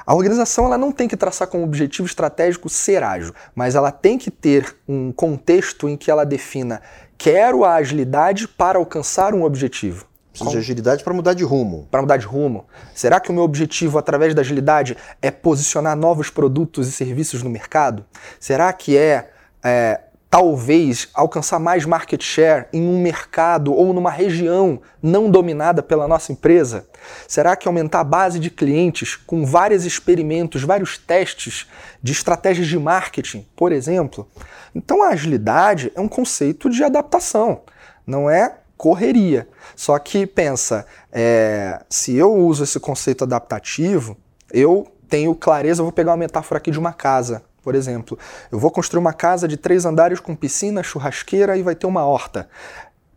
a 0.07 0.15
organização 0.15 0.67
ela 0.67 0.77
não 0.77 0.93
tem 0.93 1.09
que 1.09 1.17
traçar 1.17 1.49
como 1.49 1.65
objetivo 1.65 2.07
estratégico 2.07 2.69
ser 2.69 3.03
ágil, 3.03 3.35
mas 3.55 3.75
ela 3.75 3.91
tem 3.91 4.19
que 4.19 4.31
ter 4.31 4.77
um 4.87 5.11
contexto 5.11 5.89
em 5.89 5.97
que 5.97 6.11
ela 6.11 6.25
defina 6.25 6.83
quero 7.19 7.65
a 7.65 7.75
agilidade 7.75 8.47
para 8.49 8.79
alcançar 8.79 9.35
um 9.35 9.45
objetivo. 9.45 10.07
Precisa 10.31 10.51
de 10.51 10.59
agilidade 10.59 11.05
para 11.05 11.15
mudar 11.15 11.35
de 11.35 11.45
rumo. 11.45 11.87
Para 11.91 12.03
mudar 12.03 12.17
de 12.17 12.27
rumo? 12.27 12.67
Será 12.93 13.21
que 13.21 13.31
o 13.31 13.33
meu 13.33 13.45
objetivo 13.45 13.99
através 13.99 14.35
da 14.35 14.41
agilidade 14.41 14.97
é 15.23 15.31
posicionar 15.31 15.97
novos 15.97 16.29
produtos 16.29 16.89
e 16.89 16.93
serviços 16.93 17.43
no 17.43 17.49
mercado? 17.49 18.05
Será 18.41 18.73
que 18.73 18.97
é, 18.97 19.31
é 19.63 20.01
talvez 20.35 21.11
alcançar 21.15 21.61
mais 21.61 21.87
market 21.87 22.21
share 22.21 22.67
em 22.73 22.83
um 22.83 23.01
mercado 23.01 23.73
ou 23.73 23.93
numa 23.93 24.11
região 24.11 24.83
não 25.01 25.31
dominada 25.31 25.81
pela 25.81 26.09
nossa 26.09 26.33
empresa? 26.33 26.89
Será 27.29 27.55
que 27.55 27.69
aumentar 27.69 28.01
a 28.01 28.05
base 28.05 28.41
de 28.41 28.51
clientes 28.51 29.15
com 29.15 29.47
vários 29.47 29.85
experimentos, 29.85 30.65
vários 30.65 30.99
testes 30.99 31.69
de 32.03 32.11
estratégias 32.11 32.67
de 32.67 32.77
marketing, 32.77 33.47
por 33.55 33.71
exemplo? 33.71 34.29
Então 34.75 35.05
a 35.05 35.11
agilidade 35.11 35.93
é 35.95 36.01
um 36.01 36.09
conceito 36.09 36.69
de 36.69 36.83
adaptação, 36.83 37.61
não 38.05 38.29
é 38.29 38.57
correria. 38.77 39.47
Só 39.77 39.97
que 40.01 40.27
pensa, 40.27 40.85
é, 41.13 41.81
se 41.89 42.17
eu 42.17 42.35
uso 42.35 42.65
esse 42.65 42.81
conceito 42.81 43.23
adaptativo, 43.23 44.17
eu 44.53 44.89
tenho 45.09 45.33
clareza, 45.37 45.85
vou 45.85 45.93
pegar 45.93 46.11
uma 46.11 46.17
metáfora 46.17 46.59
aqui 46.59 46.73
de 46.73 46.79
uma 46.81 46.93
casa, 46.93 47.45
por 47.65 47.75
exemplo. 47.75 48.17
Eu 48.53 48.59
vou 48.59 48.71
construir 48.71 49.01
uma 49.01 49.15
casa 49.15 49.49
de 49.49 49.57
três 49.57 49.87
andares 49.87 50.21
com 50.21 50.37
piscina, 50.37 50.83
churrasqueira 50.83 51.57
e 51.57 51.63
vai 51.63 51.75
ter 51.75 51.87
uma 51.87 52.05
horta. 52.05 52.49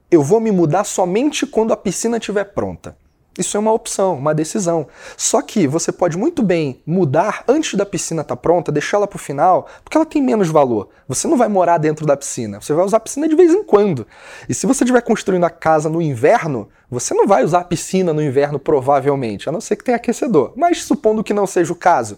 Eu 0.09 0.23
vou 0.23 0.39
me 0.39 0.51
mudar 0.51 0.85
somente 0.85 1.45
quando 1.45 1.73
a 1.73 1.77
piscina 1.77 2.17
estiver 2.17 2.45
pronta. 2.45 2.95
Isso 3.37 3.55
é 3.55 3.59
uma 3.59 3.71
opção, 3.71 4.15
uma 4.15 4.33
decisão. 4.33 4.87
Só 5.15 5.43
que 5.43 5.67
você 5.67 5.91
pode 5.91 6.17
muito 6.17 6.41
bem 6.41 6.81
mudar 6.87 7.43
antes 7.47 7.75
da 7.75 7.85
piscina 7.85 8.23
estar 8.23 8.35
pronta, 8.35 8.71
deixá-la 8.71 9.05
para 9.05 9.15
o 9.15 9.19
final, 9.19 9.67
porque 9.83 9.95
ela 9.95 10.05
tem 10.05 10.23
menos 10.23 10.47
valor. 10.47 10.89
Você 11.07 11.27
não 11.27 11.37
vai 11.37 11.47
morar 11.47 11.77
dentro 11.77 12.03
da 12.05 12.17
piscina, 12.17 12.59
você 12.59 12.73
vai 12.73 12.83
usar 12.83 12.97
a 12.97 13.01
piscina 13.01 13.27
de 13.27 13.35
vez 13.35 13.53
em 13.53 13.63
quando. 13.63 14.07
E 14.49 14.55
se 14.55 14.65
você 14.65 14.83
estiver 14.83 15.01
construindo 15.01 15.43
a 15.43 15.51
casa 15.51 15.87
no 15.87 16.01
inverno, 16.01 16.67
você 16.89 17.13
não 17.13 17.27
vai 17.27 17.43
usar 17.43 17.59
a 17.59 17.63
piscina 17.63 18.11
no 18.11 18.23
inverno 18.23 18.57
provavelmente, 18.57 19.47
a 19.47 19.51
não 19.51 19.61
ser 19.61 19.75
que 19.75 19.83
tenha 19.83 19.97
aquecedor. 19.97 20.53
Mas 20.55 20.83
supondo 20.83 21.23
que 21.23 21.33
não 21.33 21.45
seja 21.45 21.71
o 21.71 21.75
caso, 21.75 22.17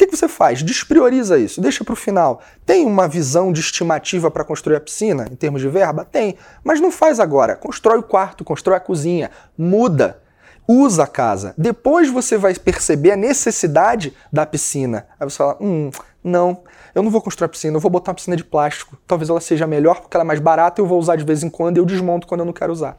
que, 0.00 0.06
que 0.06 0.16
você 0.16 0.28
faz? 0.28 0.62
Desprioriza 0.62 1.38
isso, 1.38 1.60
deixa 1.60 1.84
para 1.84 1.92
o 1.92 1.96
final. 1.96 2.40
Tem 2.64 2.86
uma 2.86 3.06
visão 3.06 3.52
de 3.52 3.60
estimativa 3.60 4.30
para 4.30 4.44
construir 4.44 4.76
a 4.76 4.80
piscina, 4.80 5.26
em 5.30 5.36
termos 5.36 5.60
de 5.60 5.68
verba? 5.68 6.04
Tem. 6.04 6.36
Mas 6.64 6.80
não 6.80 6.90
faz 6.90 7.20
agora. 7.20 7.54
Constrói 7.54 7.98
o 7.98 8.02
quarto, 8.02 8.42
constrói 8.42 8.78
a 8.78 8.80
cozinha, 8.80 9.30
muda 9.56 10.22
usa 10.66 11.02
a 11.02 11.06
casa. 11.06 11.52
Depois 11.58 12.08
você 12.08 12.38
vai 12.38 12.54
perceber 12.54 13.10
a 13.10 13.16
necessidade 13.16 14.14
da 14.32 14.46
piscina. 14.46 15.06
Aí 15.18 15.28
você 15.28 15.36
fala: 15.36 15.58
hum, 15.60 15.90
não, 16.22 16.62
eu 16.94 17.02
não 17.02 17.10
vou 17.10 17.20
construir 17.20 17.46
a 17.46 17.48
piscina, 17.48 17.76
eu 17.76 17.80
vou 17.80 17.90
botar 17.90 18.12
uma 18.12 18.14
piscina 18.14 18.36
de 18.36 18.44
plástico. 18.44 18.96
Talvez 19.06 19.28
ela 19.28 19.40
seja 19.40 19.66
melhor 19.66 20.00
porque 20.00 20.16
ela 20.16 20.24
é 20.24 20.26
mais 20.26 20.40
barata 20.40 20.80
e 20.80 20.82
eu 20.82 20.86
vou 20.86 20.98
usar 20.98 21.16
de 21.16 21.24
vez 21.24 21.42
em 21.42 21.50
quando 21.50 21.76
e 21.76 21.80
eu 21.80 21.84
desmonto 21.84 22.26
quando 22.26 22.40
eu 22.40 22.46
não 22.46 22.52
quero 22.52 22.72
usar. 22.72 22.98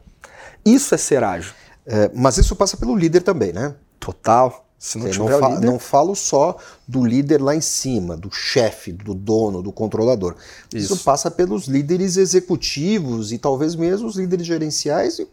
Isso 0.64 0.94
é 0.94 0.98
ser 0.98 1.24
ágil. 1.24 1.54
É, 1.84 2.10
mas 2.14 2.36
isso 2.36 2.54
passa 2.54 2.76
pelo 2.76 2.94
líder 2.94 3.22
também, 3.22 3.52
né? 3.52 3.74
Total. 3.98 4.66
Se 4.84 4.98
não 4.98 5.08
tiver 5.08 5.30
não, 5.30 5.38
fa- 5.38 5.48
líder, 5.50 5.66
não 5.66 5.78
falo 5.78 6.14
só 6.16 6.56
do 6.88 7.04
líder 7.04 7.40
lá 7.40 7.54
em 7.54 7.60
cima, 7.60 8.16
do 8.16 8.32
chefe, 8.32 8.90
do 8.92 9.14
dono, 9.14 9.62
do 9.62 9.70
controlador. 9.70 10.34
Isso. 10.74 10.94
Isso. 10.94 11.04
passa 11.04 11.30
pelos 11.30 11.66
líderes 11.66 12.16
executivos 12.16 13.30
e 13.30 13.38
talvez 13.38 13.76
mesmo 13.76 14.08
os 14.08 14.16
líderes 14.16 14.44
gerenciais 14.44 15.20
e 15.20 15.28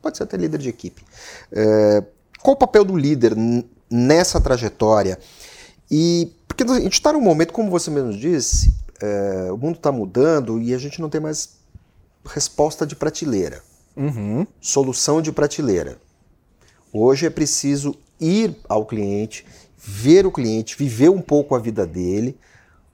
pode 0.00 0.16
ser 0.18 0.22
até 0.22 0.36
líder 0.36 0.58
de 0.58 0.68
equipe. 0.68 1.02
É, 1.50 2.04
qual 2.40 2.54
o 2.54 2.56
papel 2.58 2.84
do 2.84 2.96
líder 2.96 3.34
nessa 3.90 4.40
trajetória? 4.40 5.18
E 5.90 6.30
porque 6.46 6.62
a 6.62 6.78
gente 6.78 6.92
está 6.92 7.12
num 7.12 7.20
momento, 7.20 7.52
como 7.52 7.70
você 7.72 7.90
mesmo 7.90 8.12
disse, 8.16 8.72
é, 9.00 9.50
o 9.50 9.56
mundo 9.56 9.78
está 9.78 9.90
mudando 9.90 10.60
e 10.60 10.72
a 10.72 10.78
gente 10.78 11.00
não 11.00 11.08
tem 11.10 11.20
mais 11.20 11.54
resposta 12.24 12.86
de 12.86 12.94
prateleira 12.94 13.62
Uhum. 13.96 14.46
solução 14.60 15.20
de 15.20 15.32
prateleira. 15.32 15.98
Hoje 16.92 17.26
é 17.26 17.30
preciso 17.30 17.96
ir 18.20 18.56
ao 18.68 18.86
cliente, 18.86 19.46
ver 19.76 20.26
o 20.26 20.32
cliente, 20.32 20.76
viver 20.76 21.08
um 21.08 21.20
pouco 21.20 21.54
a 21.54 21.58
vida 21.58 21.86
dele, 21.86 22.38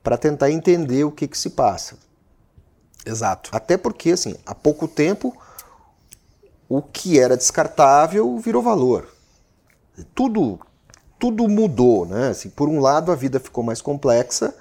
para 0.02 0.16
tentar 0.16 0.50
entender 0.50 1.04
o 1.04 1.12
que, 1.12 1.28
que 1.28 1.36
se 1.36 1.50
passa. 1.50 1.98
Exato. 3.04 3.50
Até 3.52 3.76
porque, 3.76 4.12
assim, 4.12 4.34
há 4.46 4.54
pouco 4.54 4.88
tempo, 4.88 5.36
o 6.68 6.82
que 6.82 7.18
era 7.18 7.36
descartável 7.36 8.38
virou 8.38 8.62
valor. 8.62 9.08
Tudo, 10.14 10.60
tudo 11.18 11.48
mudou, 11.48 12.06
né? 12.06 12.28
Assim, 12.28 12.50
por 12.50 12.68
um 12.68 12.80
lado, 12.80 13.10
a 13.10 13.14
vida 13.14 13.40
ficou 13.40 13.64
mais 13.64 13.80
complexa, 13.80 14.54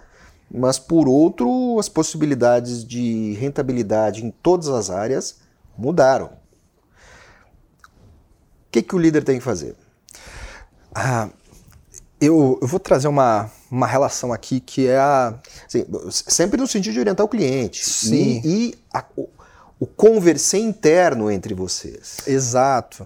mas 0.50 0.80
por 0.80 1.08
outro, 1.08 1.78
as 1.80 1.90
possibilidades 1.90 2.84
de 2.84 3.34
rentabilidade 3.34 4.26
em 4.26 4.32
todas 4.32 4.70
as 4.70 4.90
áreas 4.90 5.40
mudaram. 5.78 6.28
O 6.28 6.32
que, 8.72 8.82
que 8.82 8.96
o 8.96 9.00
líder 9.00 9.24
tem 9.24 9.38
que 9.38 9.44
fazer? 9.44 9.76
Ah, 11.00 11.30
eu, 12.20 12.58
eu 12.60 12.68
vou 12.68 12.80
trazer 12.80 13.08
uma, 13.08 13.51
uma 13.70 13.86
relação 13.86 14.34
aqui 14.34 14.60
que 14.60 14.88
é 14.88 14.98
a. 14.98 15.36
Sim, 15.68 15.86
sempre 16.10 16.60
no 16.60 16.66
sentido 16.66 16.94
de 16.94 17.00
orientar 17.00 17.24
o 17.24 17.30
cliente. 17.30 17.88
Sim. 17.88 18.42
E, 18.44 18.70
e 18.70 18.75
a, 18.92 19.06
o, 19.16 19.30
o 19.80 19.86
conversar 19.86 20.58
interno 20.58 21.30
entre 21.30 21.54
vocês. 21.54 22.18
Exato. 22.25 23.06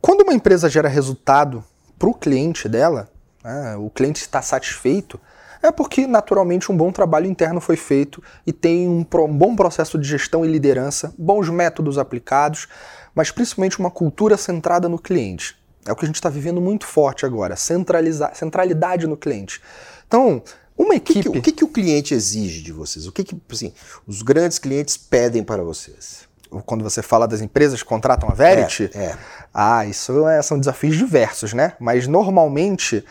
Quando 0.00 0.22
uma 0.22 0.34
empresa 0.34 0.68
gera 0.68 0.88
resultado 0.88 1.62
para 1.96 2.08
o 2.08 2.14
cliente 2.14 2.68
dela, 2.68 3.08
né, 3.44 3.76
o 3.76 3.88
cliente 3.88 4.20
está 4.20 4.42
satisfeito, 4.42 5.20
é 5.62 5.70
porque 5.70 6.08
naturalmente 6.08 6.72
um 6.72 6.76
bom 6.76 6.90
trabalho 6.90 7.26
interno 7.26 7.60
foi 7.60 7.76
feito 7.76 8.20
e 8.44 8.52
tem 8.52 8.88
um, 8.88 9.06
um 9.14 9.38
bom 9.38 9.54
processo 9.54 9.96
de 9.96 10.08
gestão 10.08 10.44
e 10.44 10.48
liderança, 10.48 11.14
bons 11.16 11.48
métodos 11.48 11.98
aplicados, 11.98 12.66
mas 13.14 13.30
principalmente 13.30 13.78
uma 13.78 13.92
cultura 13.92 14.36
centrada 14.36 14.88
no 14.88 14.98
cliente. 14.98 15.60
É 15.86 15.92
o 15.92 15.96
que 15.96 16.04
a 16.04 16.06
gente 16.06 16.16
está 16.16 16.28
vivendo 16.28 16.60
muito 16.60 16.86
forte 16.86 17.24
agora, 17.24 17.56
centralidade 17.56 19.06
no 19.06 19.16
cliente. 19.16 19.60
Então, 20.06 20.42
uma 20.76 20.94
equipe. 20.94 21.20
O 21.20 21.22
que, 21.22 21.30
que, 21.32 21.38
o, 21.38 21.42
que, 21.42 21.52
que 21.52 21.64
o 21.64 21.68
cliente 21.68 22.14
exige 22.14 22.62
de 22.62 22.72
vocês? 22.72 23.06
O 23.06 23.12
que, 23.12 23.24
que 23.24 23.36
assim, 23.50 23.72
os 24.06 24.22
grandes 24.22 24.58
clientes 24.58 24.96
pedem 24.96 25.42
para 25.42 25.62
vocês? 25.62 26.28
Quando 26.66 26.82
você 26.82 27.00
fala 27.00 27.28
das 27.28 27.40
empresas 27.40 27.82
que 27.82 27.88
contratam 27.88 28.28
a 28.28 28.34
Verity, 28.34 28.90
É, 28.94 28.98
é. 28.98 29.18
ah, 29.54 29.86
isso 29.86 30.26
é- 30.26 30.42
são 30.42 30.58
desafios 30.58 30.96
diversos, 30.96 31.52
né? 31.52 31.74
Mas 31.78 32.06
normalmente 32.08 33.04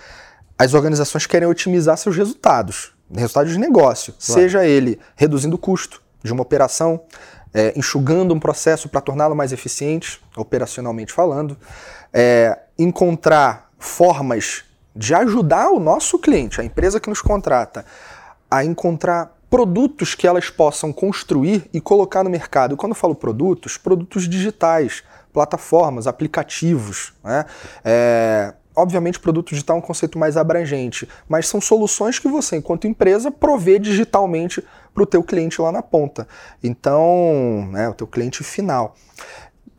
as 0.58 0.74
organizações 0.74 1.26
querem 1.26 1.48
otimizar 1.48 1.96
seus 1.98 2.18
resultados, 2.18 2.92
resultados 3.16 3.54
de 3.54 3.58
negócio, 3.58 4.14
seja 4.20 4.66
ele 4.66 5.00
reduzindo 5.16 5.56
o 5.56 5.60
custo 5.60 6.02
de 6.22 6.34
uma 6.34 6.42
operação, 6.42 7.02
é, 7.54 7.72
enxugando 7.78 8.34
um 8.34 8.40
processo 8.40 8.90
para 8.90 9.00
torná-lo 9.00 9.36
mais 9.36 9.54
eficiente, 9.54 10.20
operacionalmente 10.36 11.14
falando, 11.14 11.58
é, 12.14 12.58
encontrar 12.78 13.72
formas 13.78 14.64
de 14.96 15.14
ajudar 15.14 15.70
o 15.70 15.80
nosso 15.80 16.20
cliente, 16.20 16.60
a 16.60 16.64
empresa 16.64 17.00
que 17.00 17.10
nos 17.10 17.22
contrata, 17.22 17.86
a 18.50 18.66
encontrar 18.66 19.38
produtos 19.50 20.14
que 20.14 20.28
elas 20.28 20.50
possam 20.50 20.94
construir 20.94 21.70
e 21.74 21.82
colocar 21.82 22.24
no 22.24 22.30
mercado. 22.30 22.74
E 22.74 22.78
quando 22.78 22.92
eu 22.92 22.96
falo 22.96 23.16
produtos, 23.16 23.78
produtos 23.78 24.28
digitais, 24.28 25.04
plataformas, 25.34 26.06
aplicativos. 26.06 27.14
Né? 27.24 27.46
É, 27.84 28.54
obviamente, 28.76 29.20
produto 29.20 29.50
digital 29.50 29.78
é 29.78 29.80
um 29.80 29.82
conceito 29.82 30.20
mais 30.20 30.38
abrangente, 30.38 31.08
mas 31.28 31.48
são 31.48 31.60
soluções 31.60 32.20
que 32.20 32.28
você, 32.28 32.58
enquanto 32.58 32.88
empresa, 32.88 33.32
provê 33.32 33.80
digitalmente 33.80 34.64
para 34.94 35.04
o 35.04 35.06
teu 35.06 35.24
cliente 35.24 35.62
lá 35.62 35.72
na 35.72 35.82
ponta. 35.82 36.28
Então, 36.64 37.68
né, 37.72 37.90
o 37.90 37.94
teu 37.94 38.08
cliente 38.08 38.44
final. 38.44 38.96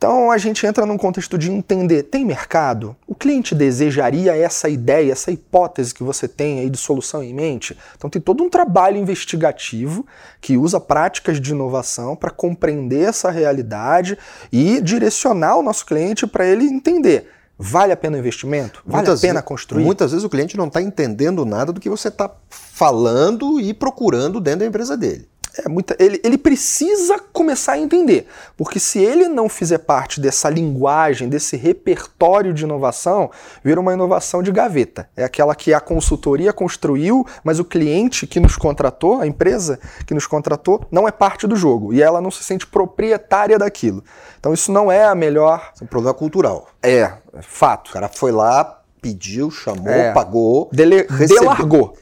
Então 0.01 0.31
a 0.31 0.37
gente 0.39 0.65
entra 0.65 0.83
num 0.83 0.97
contexto 0.97 1.37
de 1.37 1.51
entender, 1.51 2.01
tem 2.01 2.25
mercado? 2.25 2.95
O 3.05 3.13
cliente 3.13 3.53
desejaria 3.53 4.35
essa 4.35 4.67
ideia, 4.67 5.11
essa 5.11 5.29
hipótese 5.29 5.93
que 5.93 6.01
você 6.01 6.27
tem 6.27 6.59
aí 6.59 6.71
de 6.71 6.77
solução 6.79 7.21
em 7.21 7.31
mente? 7.31 7.77
Então 7.95 8.09
tem 8.09 8.19
todo 8.19 8.43
um 8.43 8.49
trabalho 8.49 8.97
investigativo 8.97 10.03
que 10.41 10.57
usa 10.57 10.79
práticas 10.79 11.39
de 11.39 11.51
inovação 11.51 12.15
para 12.15 12.31
compreender 12.31 13.09
essa 13.09 13.29
realidade 13.29 14.17
e 14.51 14.81
direcionar 14.81 15.57
o 15.57 15.61
nosso 15.61 15.85
cliente 15.85 16.25
para 16.25 16.47
ele 16.47 16.63
entender. 16.63 17.29
Vale 17.55 17.93
a 17.93 17.95
pena 17.95 18.17
o 18.17 18.19
investimento? 18.19 18.81
Vale 18.83 19.05
Muitas 19.05 19.23
a 19.23 19.27
pena 19.27 19.41
construir? 19.43 19.83
Muitas 19.83 20.09
vezes 20.09 20.25
o 20.25 20.29
cliente 20.31 20.57
não 20.57 20.65
está 20.65 20.81
entendendo 20.81 21.45
nada 21.45 21.71
do 21.71 21.79
que 21.79 21.87
você 21.87 22.07
está 22.07 22.27
falando 22.49 23.61
e 23.61 23.71
procurando 23.71 24.41
dentro 24.41 24.61
da 24.61 24.65
empresa 24.65 24.97
dele. 24.97 25.29
É 25.57 25.67
muita, 25.67 25.95
ele, 25.99 26.21
ele 26.23 26.37
precisa 26.37 27.19
começar 27.19 27.73
a 27.73 27.77
entender, 27.77 28.27
porque 28.55 28.79
se 28.79 28.99
ele 28.99 29.27
não 29.27 29.49
fizer 29.49 29.79
parte 29.79 30.21
dessa 30.21 30.49
linguagem, 30.49 31.27
desse 31.27 31.57
repertório 31.57 32.53
de 32.53 32.63
inovação, 32.63 33.29
vira 33.63 33.79
uma 33.79 33.93
inovação 33.93 34.41
de 34.41 34.51
gaveta. 34.51 35.09
É 35.15 35.23
aquela 35.23 35.53
que 35.53 35.73
a 35.73 35.81
consultoria 35.81 36.53
construiu, 36.53 37.25
mas 37.43 37.59
o 37.59 37.65
cliente 37.65 38.25
que 38.25 38.39
nos 38.39 38.55
contratou, 38.55 39.19
a 39.19 39.27
empresa 39.27 39.79
que 40.05 40.13
nos 40.13 40.25
contratou, 40.25 40.85
não 40.89 41.07
é 41.07 41.11
parte 41.11 41.45
do 41.45 41.55
jogo 41.55 41.93
e 41.93 42.01
ela 42.01 42.21
não 42.21 42.31
se 42.31 42.43
sente 42.43 42.65
proprietária 42.65 43.59
daquilo. 43.59 44.03
Então 44.39 44.53
isso 44.53 44.71
não 44.71 44.91
é 44.91 45.05
a 45.05 45.13
melhor. 45.13 45.71
Isso 45.73 45.83
é 45.83 45.85
um 45.85 45.87
problema 45.87 46.13
cultural. 46.13 46.69
É, 46.81 47.11
é 47.33 47.41
fato. 47.41 47.89
O 47.89 47.93
cara 47.93 48.07
foi 48.07 48.31
lá, 48.31 48.81
pediu, 49.01 49.51
chamou, 49.51 49.89
É. 49.89 50.13
pagou, 50.13 50.69
Dele, 50.71 51.05
recebeu, 51.09 51.41
delargou 51.41 51.97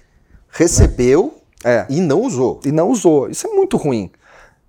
recebeu 0.51 1.38
É. 1.63 1.85
e 1.89 1.99
não 1.99 2.21
usou. 2.21 2.59
e 2.65 2.71
não 2.71 2.89
usou. 2.89 3.29
Isso 3.29 3.47
é 3.47 3.49
muito 3.49 3.77
ruim. 3.77 4.11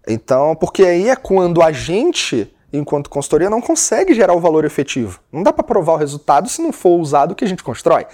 Então, 0.07 0.57
porque 0.57 0.83
aí 0.83 1.09
é 1.09 1.17
quando 1.17 1.63
a 1.63 1.71
gente, 1.71 2.53
enquanto 2.73 3.11
consultoria, 3.11 3.51
não 3.51 3.61
consegue 3.61 4.15
gerar 4.15 4.35
o 4.35 4.41
valor 4.41 4.65
efetivo. 4.65 5.21
Não 5.33 5.43
dá 5.43 5.53
para 5.53 5.63
provar 5.63 5.93
o 5.93 5.97
resultado 5.97 6.49
se 6.49 6.61
não 6.61 6.73
for 6.73 6.99
usado 6.99 7.33
o 7.33 7.35
que 7.35 7.45
a 7.45 7.49
gente 7.49 7.63
constrói. 7.63 8.07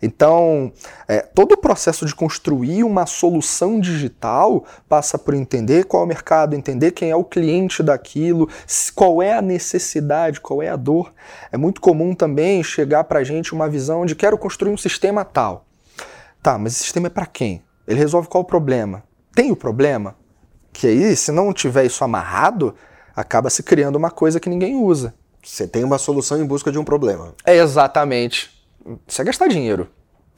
Então, 0.00 0.72
é, 1.08 1.20
todo 1.20 1.52
o 1.52 1.56
processo 1.56 2.06
de 2.06 2.14
construir 2.14 2.84
uma 2.84 3.04
solução 3.04 3.80
digital 3.80 4.64
passa 4.88 5.18
por 5.18 5.34
entender 5.34 5.84
qual 5.86 6.02
é 6.02 6.06
o 6.06 6.08
mercado, 6.08 6.54
entender 6.54 6.92
quem 6.92 7.10
é 7.10 7.16
o 7.16 7.24
cliente 7.24 7.82
daquilo, 7.82 8.48
qual 8.94 9.20
é 9.20 9.34
a 9.34 9.42
necessidade, 9.42 10.40
qual 10.40 10.62
é 10.62 10.68
a 10.68 10.76
dor. 10.76 11.12
É 11.50 11.56
muito 11.56 11.80
comum 11.80 12.14
também 12.14 12.62
chegar 12.62 13.04
para 13.04 13.20
a 13.20 13.24
gente 13.24 13.52
uma 13.52 13.68
visão 13.68 14.06
de 14.06 14.14
quero 14.14 14.38
construir 14.38 14.72
um 14.72 14.76
sistema 14.76 15.24
tal. 15.24 15.64
Tá, 16.40 16.56
mas 16.56 16.74
esse 16.74 16.84
sistema 16.84 17.08
é 17.08 17.10
para 17.10 17.26
quem? 17.26 17.62
Ele 17.88 17.98
resolve 17.98 18.28
qual 18.28 18.42
o 18.42 18.46
problema? 18.46 19.02
Tem 19.34 19.50
o 19.50 19.56
problema? 19.56 20.14
Que 20.72 20.86
aí, 20.86 21.16
se 21.16 21.32
não 21.32 21.52
tiver 21.54 21.86
isso 21.86 22.04
amarrado, 22.04 22.74
acaba 23.16 23.48
se 23.48 23.62
criando 23.62 23.96
uma 23.96 24.10
coisa 24.10 24.38
que 24.38 24.50
ninguém 24.50 24.76
usa. 24.76 25.14
Você 25.42 25.66
tem 25.66 25.82
uma 25.82 25.96
solução 25.96 26.38
em 26.38 26.44
busca 26.44 26.70
de 26.70 26.78
um 26.78 26.84
problema. 26.84 27.34
É 27.46 27.56
exatamente. 27.56 28.50
Isso 29.06 29.22
é 29.22 29.24
gastar 29.24 29.48
dinheiro. 29.48 29.88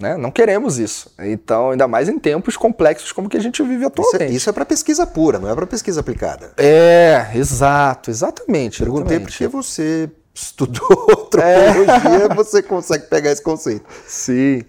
Né? 0.00 0.16
Não 0.16 0.30
queremos 0.30 0.78
isso. 0.78 1.12
Então, 1.18 1.70
ainda 1.70 1.88
mais 1.88 2.08
em 2.08 2.18
tempos 2.18 2.56
complexos 2.56 3.10
como 3.10 3.28
que 3.28 3.36
a 3.36 3.40
gente 3.40 3.62
vive 3.62 3.78
Isso 3.80 3.86
atualmente. 3.88 4.22
é, 4.22 4.30
isso 4.30 4.48
é 4.48 4.52
para 4.52 4.64
pesquisa 4.64 5.06
pura, 5.06 5.38
não 5.38 5.50
é 5.50 5.54
para 5.54 5.66
pesquisa 5.66 6.00
aplicada. 6.00 6.52
É, 6.56 7.30
exato, 7.34 8.10
exatamente. 8.10 8.78
Perguntei 8.78 9.16
exatamente. 9.16 9.38
porque 9.38 9.48
você 9.48 10.08
estudou 10.32 10.88
antropologia, 11.10 12.28
você 12.34 12.62
consegue 12.62 13.08
pegar 13.08 13.30
esse 13.32 13.42
conceito. 13.42 13.84
Sim. 14.06 14.62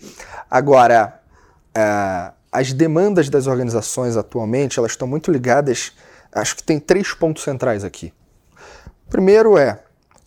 Agora, 0.50 1.22
é, 1.74 2.32
as 2.52 2.74
demandas 2.74 3.30
das 3.30 3.48
organizações 3.48 4.18
atualmente, 4.18 4.78
elas 4.78 4.92
estão 4.92 5.08
muito 5.08 5.32
ligadas, 5.32 5.94
acho 6.32 6.56
que 6.56 6.64
tem 6.64 6.80
três 6.80 7.14
pontos 7.14 7.44
centrais 7.44 7.84
aqui. 7.84 8.14
Primeiro 9.10 9.58
é 9.58 9.84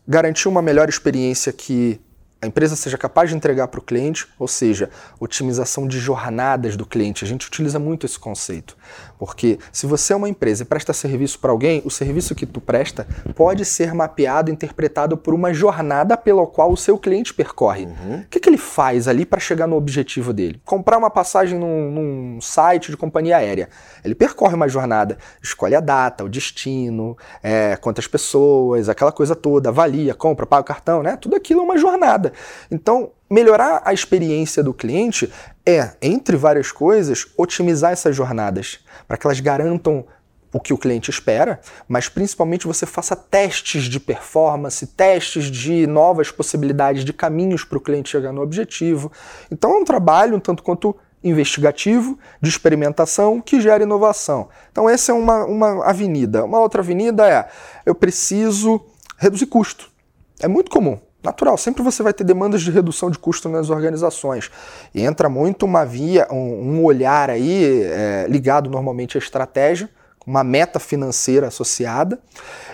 garantir 0.06 0.48
uma 0.48 0.62
melhor 0.62 0.88
experiência 0.88 1.52
que 1.52 2.00
a 2.40 2.46
empresa 2.46 2.76
seja 2.76 2.98
capaz 2.98 3.30
de 3.30 3.36
entregar 3.36 3.68
para 3.68 3.80
o 3.80 3.82
cliente, 3.82 4.26
ou 4.38 4.46
seja, 4.46 4.90
otimização 5.18 5.88
de 5.88 5.98
jornadas 5.98 6.76
do 6.76 6.84
cliente. 6.84 7.24
A 7.24 7.28
gente 7.28 7.46
utiliza 7.46 7.78
muito 7.78 8.04
esse 8.04 8.18
conceito, 8.18 8.76
porque 9.24 9.58
se 9.72 9.86
você 9.86 10.12
é 10.12 10.16
uma 10.16 10.28
empresa 10.28 10.64
e 10.64 10.66
presta 10.66 10.92
serviço 10.92 11.38
para 11.38 11.50
alguém, 11.50 11.80
o 11.82 11.90
serviço 11.90 12.34
que 12.34 12.44
tu 12.44 12.60
presta 12.60 13.06
pode 13.34 13.64
ser 13.64 13.94
mapeado, 13.94 14.50
interpretado 14.50 15.16
por 15.16 15.32
uma 15.32 15.54
jornada 15.54 16.14
pela 16.14 16.46
qual 16.46 16.70
o 16.70 16.76
seu 16.76 16.98
cliente 16.98 17.32
percorre. 17.32 17.86
O 17.86 18.28
que, 18.28 18.38
que 18.38 18.50
ele 18.50 18.58
faz 18.58 19.08
ali 19.08 19.24
para 19.24 19.40
chegar 19.40 19.66
no 19.66 19.76
objetivo 19.76 20.30
dele? 20.30 20.60
Comprar 20.62 20.98
uma 20.98 21.08
passagem 21.08 21.58
num, 21.58 21.90
num 21.90 22.40
site 22.42 22.90
de 22.90 22.98
companhia 22.98 23.38
aérea. 23.38 23.70
Ele 24.04 24.14
percorre 24.14 24.54
uma 24.54 24.68
jornada, 24.68 25.16
escolhe 25.42 25.74
a 25.74 25.80
data, 25.80 26.22
o 26.22 26.28
destino, 26.28 27.16
é, 27.42 27.76
quantas 27.76 28.06
pessoas, 28.06 28.90
aquela 28.90 29.10
coisa 29.10 29.34
toda, 29.34 29.70
avalia, 29.70 30.12
compra, 30.12 30.44
paga 30.44 30.60
o 30.60 30.64
cartão, 30.64 31.02
né? 31.02 31.16
Tudo 31.16 31.34
aquilo 31.34 31.60
é 31.60 31.62
uma 31.62 31.78
jornada. 31.78 32.30
Então, 32.70 33.10
melhorar 33.34 33.82
a 33.84 33.92
experiência 33.92 34.62
do 34.62 34.72
cliente 34.72 35.28
é, 35.66 35.90
entre 36.00 36.36
várias 36.36 36.70
coisas, 36.70 37.26
otimizar 37.36 37.90
essas 37.90 38.14
jornadas 38.14 38.78
para 39.08 39.16
que 39.16 39.26
elas 39.26 39.40
garantam 39.40 40.06
o 40.52 40.60
que 40.60 40.72
o 40.72 40.78
cliente 40.78 41.10
espera, 41.10 41.60
mas 41.88 42.08
principalmente 42.08 42.64
você 42.64 42.86
faça 42.86 43.16
testes 43.16 43.84
de 43.86 43.98
performance, 43.98 44.86
testes 44.86 45.46
de 45.50 45.84
novas 45.84 46.30
possibilidades 46.30 47.04
de 47.04 47.12
caminhos 47.12 47.64
para 47.64 47.76
o 47.76 47.80
cliente 47.80 48.08
chegar 48.08 48.32
no 48.32 48.40
objetivo. 48.40 49.10
Então 49.50 49.72
é 49.72 49.78
um 49.78 49.84
trabalho 49.84 50.38
tanto 50.38 50.62
quanto 50.62 50.96
investigativo, 51.24 52.16
de 52.40 52.48
experimentação, 52.48 53.40
que 53.40 53.60
gera 53.60 53.82
inovação. 53.82 54.48
Então 54.70 54.88
essa 54.88 55.10
é 55.10 55.14
uma, 55.14 55.44
uma 55.44 55.84
avenida. 55.84 56.44
Uma 56.44 56.60
outra 56.60 56.82
avenida 56.82 57.28
é, 57.28 57.48
eu 57.84 57.96
preciso 57.96 58.80
reduzir 59.18 59.46
custo. 59.46 59.90
É 60.38 60.46
muito 60.46 60.70
comum. 60.70 61.00
Natural, 61.24 61.56
sempre 61.56 61.82
você 61.82 62.02
vai 62.02 62.12
ter 62.12 62.22
demandas 62.22 62.60
de 62.60 62.70
redução 62.70 63.10
de 63.10 63.18
custo 63.18 63.48
nas 63.48 63.70
organizações. 63.70 64.50
E 64.94 65.00
entra 65.00 65.26
muito 65.26 65.64
uma 65.64 65.82
via, 65.82 66.28
um, 66.30 66.36
um 66.76 66.84
olhar 66.84 67.30
aí 67.30 67.82
é, 67.82 68.26
ligado 68.28 68.68
normalmente 68.68 69.16
à 69.16 69.18
estratégia, 69.18 69.88
uma 70.26 70.44
meta 70.44 70.78
financeira 70.78 71.46
associada. 71.46 72.20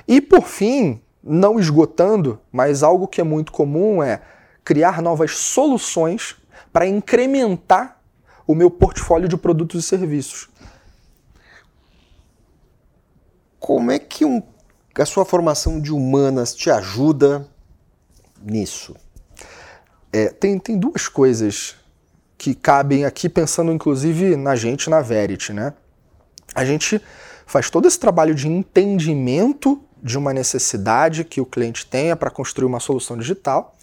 E 0.06 0.20
por 0.20 0.42
fim, 0.42 1.00
não 1.22 1.60
esgotando, 1.60 2.40
mas 2.50 2.82
algo 2.82 3.06
que 3.06 3.20
é 3.20 3.24
muito 3.24 3.52
comum 3.52 4.02
é 4.02 4.20
criar 4.64 5.00
novas 5.00 5.36
soluções 5.36 6.36
para 6.72 6.88
incrementar 6.88 8.00
o 8.48 8.54
meu 8.54 8.68
portfólio 8.68 9.28
de 9.28 9.36
produtos 9.36 9.84
e 9.84 9.86
serviços. 9.86 10.48
Como 13.60 13.92
é 13.92 13.98
que 14.00 14.24
um- 14.24 14.42
a 14.98 15.06
sua 15.06 15.24
formação 15.24 15.80
de 15.80 15.92
humanas 15.92 16.52
te 16.52 16.68
ajuda 16.68 17.46
nisso? 18.40 18.94
É, 20.12 20.28
tem, 20.28 20.58
tem 20.58 20.78
duas 20.78 21.08
coisas 21.08 21.76
que 22.36 22.54
cabem 22.54 23.04
aqui, 23.04 23.28
pensando 23.28 23.70
inclusive 23.70 24.34
na 24.36 24.56
gente, 24.56 24.88
na 24.88 25.00
Verity, 25.00 25.52
né? 25.52 25.74
A 26.54 26.64
gente 26.64 27.00
faz 27.46 27.70
todo 27.70 27.86
esse 27.86 27.98
trabalho 27.98 28.34
de 28.34 28.48
entendimento 28.48 29.82
de 30.02 30.16
uma 30.16 30.32
necessidade 30.32 31.24
que 31.24 31.40
o 31.40 31.46
cliente 31.46 31.86
tenha 31.86 32.16
para 32.16 32.30
construir 32.30 32.66
uma 32.66 32.80
solução 32.80 33.16
digital 33.16 33.76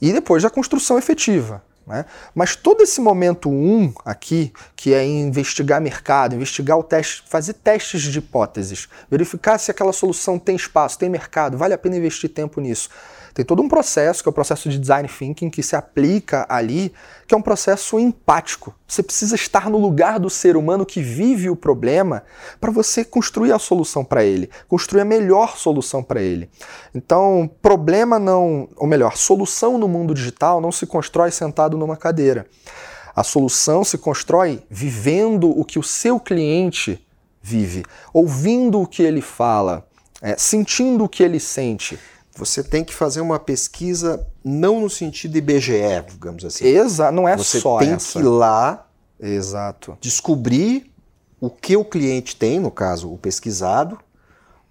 e 0.00 0.12
depois 0.12 0.44
a 0.44 0.50
construção 0.50 0.98
efetiva. 0.98 1.62
Né? 1.86 2.04
Mas 2.34 2.56
todo 2.56 2.82
esse 2.82 3.00
momento 3.00 3.50
1 3.50 3.52
um 3.52 3.92
aqui, 4.04 4.52
que 4.74 4.94
é 4.94 5.04
investigar 5.04 5.80
mercado, 5.80 6.34
investigar 6.34 6.78
o 6.78 6.82
teste, 6.82 7.22
fazer 7.26 7.54
testes 7.54 8.02
de 8.02 8.18
hipóteses, 8.18 8.88
verificar 9.10 9.58
se 9.58 9.70
aquela 9.70 9.92
solução 9.92 10.38
tem 10.38 10.56
espaço, 10.56 10.98
tem 10.98 11.10
mercado, 11.10 11.58
vale 11.58 11.74
a 11.74 11.78
pena 11.78 11.96
investir 11.96 12.30
tempo 12.30 12.60
nisso. 12.60 12.88
Tem 13.34 13.44
todo 13.44 13.62
um 13.62 13.68
processo, 13.68 14.22
que 14.22 14.28
é 14.28 14.30
o 14.30 14.32
processo 14.32 14.68
de 14.68 14.78
design 14.78 15.08
thinking, 15.08 15.48
que 15.48 15.62
se 15.62 15.74
aplica 15.74 16.44
ali, 16.48 16.92
que 17.26 17.34
é 17.34 17.38
um 17.38 17.42
processo 17.42 17.98
empático. 17.98 18.74
Você 18.86 19.02
precisa 19.02 19.34
estar 19.34 19.70
no 19.70 19.78
lugar 19.78 20.20
do 20.20 20.28
ser 20.28 20.56
humano 20.56 20.84
que 20.84 21.00
vive 21.00 21.48
o 21.48 21.56
problema 21.56 22.24
para 22.60 22.70
você 22.70 23.04
construir 23.04 23.52
a 23.52 23.58
solução 23.58 24.04
para 24.04 24.22
ele, 24.22 24.50
construir 24.68 25.00
a 25.00 25.04
melhor 25.04 25.56
solução 25.56 26.02
para 26.02 26.20
ele. 26.20 26.50
Então, 26.94 27.50
problema 27.62 28.18
não, 28.18 28.68
ou 28.76 28.86
melhor, 28.86 29.16
solução 29.16 29.78
no 29.78 29.88
mundo 29.88 30.14
digital 30.14 30.60
não 30.60 30.70
se 30.70 30.86
constrói 30.86 31.30
sentado 31.30 31.78
numa 31.78 31.96
cadeira. 31.96 32.46
A 33.16 33.24
solução 33.24 33.82
se 33.84 33.96
constrói 33.96 34.62
vivendo 34.70 35.50
o 35.50 35.64
que 35.64 35.78
o 35.78 35.82
seu 35.82 36.20
cliente 36.20 37.06
vive, 37.42 37.82
ouvindo 38.12 38.80
o 38.80 38.86
que 38.86 39.02
ele 39.02 39.20
fala, 39.20 39.86
é, 40.20 40.36
sentindo 40.36 41.04
o 41.04 41.08
que 41.08 41.22
ele 41.22 41.40
sente 41.40 41.98
você 42.36 42.62
tem 42.62 42.84
que 42.84 42.94
fazer 42.94 43.20
uma 43.20 43.38
pesquisa 43.38 44.26
não 44.44 44.80
no 44.80 44.90
sentido 44.90 45.36
IBGE, 45.36 46.04
digamos 46.08 46.44
assim. 46.44 46.64
Exato, 46.64 47.14
não 47.14 47.28
é 47.28 47.36
você 47.36 47.60
só 47.60 47.78
tem 47.78 47.92
essa. 47.92 48.18
que 48.18 48.24
ir 48.24 48.28
lá 48.28 48.86
Exato. 49.20 49.96
descobrir 50.00 50.90
o 51.40 51.50
que 51.50 51.76
o 51.76 51.84
cliente 51.84 52.36
tem, 52.36 52.58
no 52.58 52.70
caso, 52.70 53.12
o 53.12 53.18
pesquisado, 53.18 53.98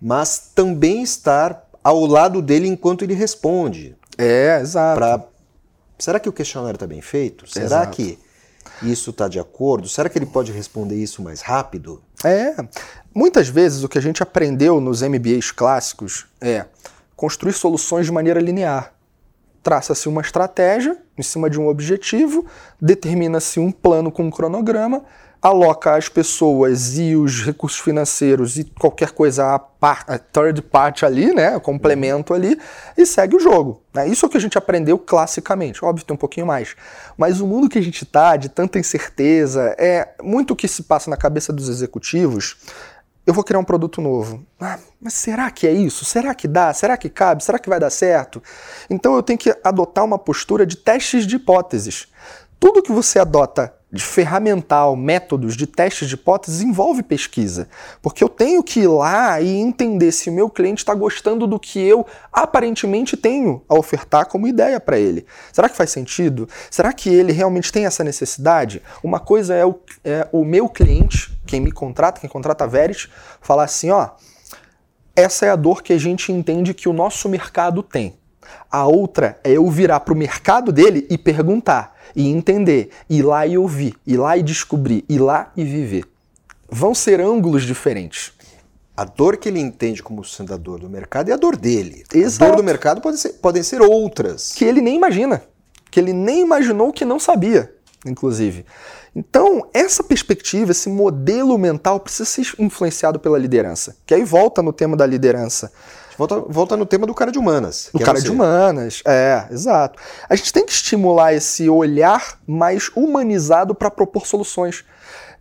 mas 0.02 0.52
também 0.56 1.04
estar 1.04 1.68
ao 1.84 2.06
lado 2.06 2.42
dele 2.42 2.68
enquanto 2.68 3.04
ele 3.04 3.14
responde. 3.14 3.96
É, 4.18 4.60
exato. 4.60 4.98
Pra... 4.98 5.24
Será 6.00 6.20
que 6.20 6.30
o 6.30 6.34
questionário 6.34 6.76
está 6.76 6.88
bem 6.88 7.02
feito? 7.02 7.48
Será 7.48 7.66
Exato. 7.66 7.96
que 7.96 8.18
isso 8.82 9.12
está 9.12 9.28
de 9.28 9.40
acordo? 9.40 9.88
Será 9.88 10.10
que 10.10 10.18
ele 10.18 10.26
pode 10.26 10.52
responder 10.52 10.96
isso 10.96 11.22
mais 11.22 11.42
rápido? 11.42 12.02
É. 12.24 12.56
Muitas 13.14 13.48
vezes 13.48 13.84
o 13.84 13.90
que 13.90 13.98
a 13.98 14.02
gente 14.02 14.24
aprendeu 14.24 14.82
nos 14.82 15.02
MBAs 15.02 15.52
clássicos 15.52 16.26
é 16.40 16.66
construir 17.22 17.54
soluções 17.54 18.08
de 18.08 18.12
maneira 18.12 18.40
linear. 18.40 18.96
Traça-se 19.62 20.10
uma 20.10 20.22
estratégia 20.22 20.98
em 21.16 21.22
cima 21.22 21.52
de 21.52 21.60
um 21.60 21.68
objetivo, 21.68 22.48
determina-se 22.82 23.60
um 23.60 23.72
plano 23.72 24.12
com 24.12 24.24
um 24.24 24.32
cronograma, 24.32 25.04
aloca 25.40 25.96
as 25.96 26.10
pessoas 26.10 26.98
e 26.98 27.16
os 27.16 27.44
recursos 27.44 27.80
financeiros 27.80 28.58
e 28.58 28.64
qualquer 28.64 29.12
coisa 29.12 29.54
a, 29.54 29.60
par, 29.60 30.04
a 30.08 30.18
third 30.18 30.64
part 30.64 31.06
ali, 31.06 31.32
né, 31.32 31.60
complemento 31.60 32.34
ali, 32.34 32.60
e 32.98 33.06
segue 33.06 33.36
o 33.36 33.40
jogo. 33.40 33.84
Né? 33.94 34.08
Isso 34.08 34.26
é 34.26 34.28
o 34.28 34.30
que 34.30 34.38
a 34.38 34.42
gente 34.42 34.58
aprendeu 34.58 34.98
classicamente. 34.98 35.86
Óbvio, 35.86 36.04
tem 36.04 36.16
um 36.16 36.18
pouquinho 36.18 36.48
mais. 36.48 36.76
Mas 37.16 37.40
o 37.40 37.46
mundo 37.46 37.70
que 37.70 37.78
a 37.78 37.84
gente 37.84 38.04
está, 38.04 38.36
de 38.36 38.50
tanta 38.50 38.80
incerteza, 38.80 39.76
é 39.78 40.16
muito 40.24 40.54
o 40.54 40.56
que 40.56 40.68
se 40.68 40.82
passa 40.82 41.08
na 41.08 41.18
cabeça 41.18 41.54
dos 41.54 41.70
executivos 41.70 42.58
eu 43.32 43.34
vou 43.34 43.46
criar 43.46 43.60
um 43.60 43.64
produto 43.64 44.02
novo. 44.02 44.46
Ah, 44.60 44.78
mas 45.00 45.14
será 45.14 45.50
que 45.50 45.66
é 45.66 45.72
isso? 45.72 46.04
Será 46.04 46.36
que 46.36 46.48
dá? 46.48 46.74
Será 46.74 46.98
que 46.98 47.10
cabe? 47.10 47.44
Será 47.44 47.58
que 47.58 47.70
vai 47.70 47.80
dar 47.80 47.90
certo? 47.90 48.44
Então 48.90 49.16
eu 49.16 49.24
tenho 49.24 49.40
que 49.40 49.58
adotar 49.64 50.04
uma 50.04 50.20
postura 50.20 50.66
de 50.66 50.76
testes 50.76 51.26
de 51.26 51.38
hipóteses. 51.38 52.08
Tudo 52.60 52.84
que 52.84 52.92
você 52.92 53.20
adota 53.20 53.74
de 53.92 54.04
ferramental, 54.04 54.96
métodos 54.96 55.58
de 55.58 55.68
testes 55.68 56.08
de 56.08 56.16
hipóteses 56.16 56.62
envolve 56.62 57.04
pesquisa. 57.04 57.68
Porque 58.02 58.24
eu 58.24 58.30
tenho 58.30 58.64
que 58.64 58.82
ir 58.82 58.88
lá 58.88 59.42
e 59.42 59.50
entender 59.58 60.12
se 60.14 60.30
o 60.30 60.34
meu 60.34 60.50
cliente 60.50 60.82
está 60.82 60.94
gostando 60.94 61.46
do 61.46 61.60
que 61.60 61.80
eu 61.80 62.06
aparentemente 62.32 63.18
tenho 63.18 63.62
a 63.68 63.78
ofertar 63.78 64.28
como 64.28 64.48
ideia 64.48 64.80
para 64.80 64.98
ele. 64.98 65.26
Será 65.52 65.68
que 65.68 65.76
faz 65.76 65.90
sentido? 65.92 66.48
Será 66.70 66.94
que 66.94 67.10
ele 67.10 67.34
realmente 67.34 67.72
tem 67.72 67.86
essa 67.86 68.04
necessidade? 68.04 68.82
Uma 69.04 69.20
coisa 69.20 69.54
é 69.54 69.66
o, 69.66 69.78
é 70.06 70.28
o 70.32 70.46
meu 70.46 70.70
cliente, 70.70 71.38
quem 71.46 71.60
me 71.60 71.72
contrata, 71.72 72.22
quem 72.22 72.30
contrata 72.30 72.64
a 72.64 72.68
Verit, 72.68 73.10
falar 73.42 73.66
assim: 73.66 73.90
ó, 73.90 74.12
essa 75.16 75.46
é 75.46 75.50
a 75.50 75.56
dor 75.58 75.84
que 75.84 75.92
a 75.92 75.98
gente 75.98 76.32
entende 76.32 76.74
que 76.74 76.88
o 76.88 76.94
nosso 76.94 77.28
mercado 77.28 77.84
tem. 77.84 78.16
A 78.70 78.86
outra 78.88 79.38
é 79.44 79.52
eu 79.52 79.70
virar 79.70 80.00
para 80.00 80.14
o 80.14 80.18
mercado 80.18 80.72
dele 80.72 81.06
e 81.10 81.18
perguntar, 81.18 81.91
e 82.16 82.28
entender, 82.28 82.90
ir 83.10 83.24
lá 83.24 83.46
e 83.46 83.58
ouvir, 83.58 83.96
ir 84.06 84.18
lá 84.18 84.38
e 84.38 84.44
descobrir, 84.44 85.04
ir 85.08 85.20
lá 85.20 85.52
e 85.56 85.64
viver. 85.64 86.06
Vão 86.70 86.96
ser 86.96 87.20
ângulos 87.20 87.64
diferentes. 87.64 88.34
A 88.96 89.04
dor 89.04 89.38
que 89.38 89.50
ele 89.50 89.60
entende 89.60 90.04
como 90.04 90.24
sendo 90.24 90.54
a 90.54 90.58
dor 90.58 90.80
do 90.80 90.90
mercado 90.90 91.30
é 91.30 91.34
a 91.34 91.38
dor 91.38 91.56
dele. 91.56 92.04
A 92.14 92.18
Exato. 92.18 92.52
dor 92.52 92.58
do 92.58 92.64
mercado 92.64 93.02
pode 93.02 93.18
ser, 93.18 93.30
podem 93.34 93.64
ser 93.64 93.82
outras. 93.82 94.54
Que 94.54 94.66
ele 94.66 94.82
nem 94.82 94.96
imagina, 94.96 95.42
que 95.90 96.00
ele 96.00 96.14
nem 96.14 96.42
imaginou 96.42 96.94
que 96.94 97.04
não 97.04 97.20
sabia, 97.20 97.74
inclusive. 98.06 98.66
Então, 99.16 99.68
essa 99.74 100.04
perspectiva, 100.04 100.72
esse 100.72 100.90
modelo 100.90 101.58
mental 101.58 102.00
precisa 102.00 102.26
ser 102.26 102.48
influenciado 102.60 103.20
pela 103.20 103.38
liderança. 103.38 103.96
Que 104.06 104.14
aí 104.14 104.24
volta 104.24 104.62
no 104.62 104.74
tema 104.74 104.96
da 104.96 105.06
liderança. 105.06 105.72
Volta, 106.18 106.40
volta 106.40 106.78
no 106.78 106.86
tema 106.86 107.08
do 107.08 107.14
cara 107.14 107.32
de 107.32 107.40
humanas. 107.40 107.90
O 107.94 107.98
que 107.98 108.04
é 108.04 108.06
cara 108.06 108.22
de 108.22 108.30
humanas, 108.30 109.02
é, 109.06 109.48
exato. 109.52 110.00
A 110.30 110.36
gente 110.36 110.54
tem 110.54 110.66
que 110.66 110.72
estimular 110.72 111.34
esse 111.34 111.70
olhar 111.70 112.40
mais 112.46 112.90
humanizado 112.96 113.74
para 113.74 113.90
propor 113.90 114.28
soluções. 114.28 114.84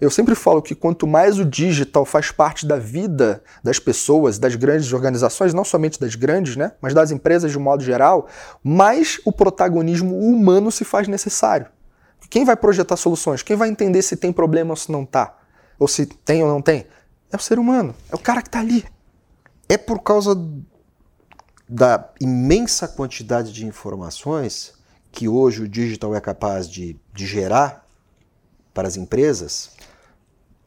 Eu 0.00 0.10
sempre 0.10 0.34
falo 0.34 0.62
que 0.62 0.74
quanto 0.74 1.06
mais 1.06 1.38
o 1.38 1.44
digital 1.44 2.06
faz 2.06 2.30
parte 2.30 2.64
da 2.66 2.76
vida 2.76 3.42
das 3.62 3.78
pessoas, 3.78 4.38
das 4.38 4.54
grandes 4.54 4.92
organizações, 4.94 5.52
não 5.52 5.64
somente 5.64 6.00
das 6.00 6.14
grandes, 6.14 6.56
né, 6.56 6.72
mas 6.80 6.94
das 6.94 7.10
empresas 7.10 7.50
de 7.50 7.58
um 7.58 7.60
modo 7.60 7.84
geral, 7.84 8.26
mais 8.64 9.20
o 9.26 9.32
protagonismo 9.32 10.18
humano 10.18 10.72
se 10.72 10.84
faz 10.84 11.06
necessário. 11.06 11.66
Quem 12.30 12.44
vai 12.44 12.56
projetar 12.56 12.96
soluções? 12.96 13.42
Quem 13.42 13.56
vai 13.56 13.68
entender 13.68 14.00
se 14.02 14.16
tem 14.16 14.32
problema 14.32 14.70
ou 14.70 14.76
se 14.76 14.90
não 14.90 15.04
tá? 15.04 15.36
Ou 15.78 15.88
se 15.88 16.06
tem 16.06 16.42
ou 16.42 16.48
não 16.48 16.62
tem? 16.62 16.86
É 17.32 17.36
o 17.36 17.40
ser 17.40 17.58
humano, 17.58 17.94
é 18.10 18.14
o 18.14 18.18
cara 18.18 18.40
que 18.40 18.48
está 18.48 18.60
ali. 18.60 18.84
É 19.68 19.76
por 19.76 20.00
causa 20.00 20.34
da 21.68 22.08
imensa 22.20 22.88
quantidade 22.88 23.52
de 23.52 23.66
informações 23.66 24.72
que 25.12 25.28
hoje 25.28 25.62
o 25.62 25.68
digital 25.68 26.14
é 26.14 26.20
capaz 26.20 26.68
de, 26.68 26.96
de 27.12 27.26
gerar 27.26 27.84
para 28.72 28.86
as 28.88 28.96
empresas? 28.96 29.70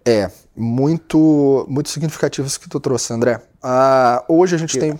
É, 0.05 0.29
muito, 0.55 1.65
muito 1.69 1.89
significativo 1.89 2.45
isso 2.47 2.59
que 2.59 2.67
tu 2.69 2.79
trouxe, 2.79 3.13
André. 3.13 3.41
Ah, 3.61 4.23
hoje 4.27 4.55
a 4.55 4.57
gente 4.57 4.77
tem. 4.77 4.99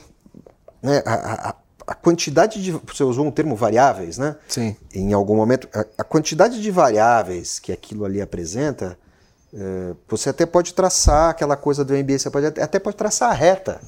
Né, 0.82 1.02
a, 1.06 1.49
a- 1.49 1.56
a 1.86 1.93
quantidade 1.93 2.62
de. 2.62 2.72
Você 2.72 3.04
usou 3.04 3.26
um 3.26 3.32
termo 3.32 3.56
variáveis, 3.56 4.17
né? 4.17 4.36
Sim. 4.48 4.76
Em 4.93 5.13
algum 5.13 5.36
momento. 5.36 5.67
A, 5.74 5.86
a 6.00 6.04
quantidade 6.04 6.62
de 6.62 6.72
variáveis 6.72 7.60
que 7.60 7.72
aquilo 7.72 8.06
ali 8.06 8.22
apresenta, 8.22 8.98
eh, 9.54 9.93
você 10.08 10.30
até 10.30 10.46
pode 10.46 10.74
traçar 10.74 11.30
aquela 11.30 11.56
coisa 11.56 11.84
do 11.84 11.93
MBA, 11.93 12.19
você 12.19 12.30
pode 12.30 12.46
até, 12.48 12.63
até 12.63 12.80
pode 12.80 12.96
traçar 12.96 13.30
a 13.30 13.34
reta. 13.34 13.82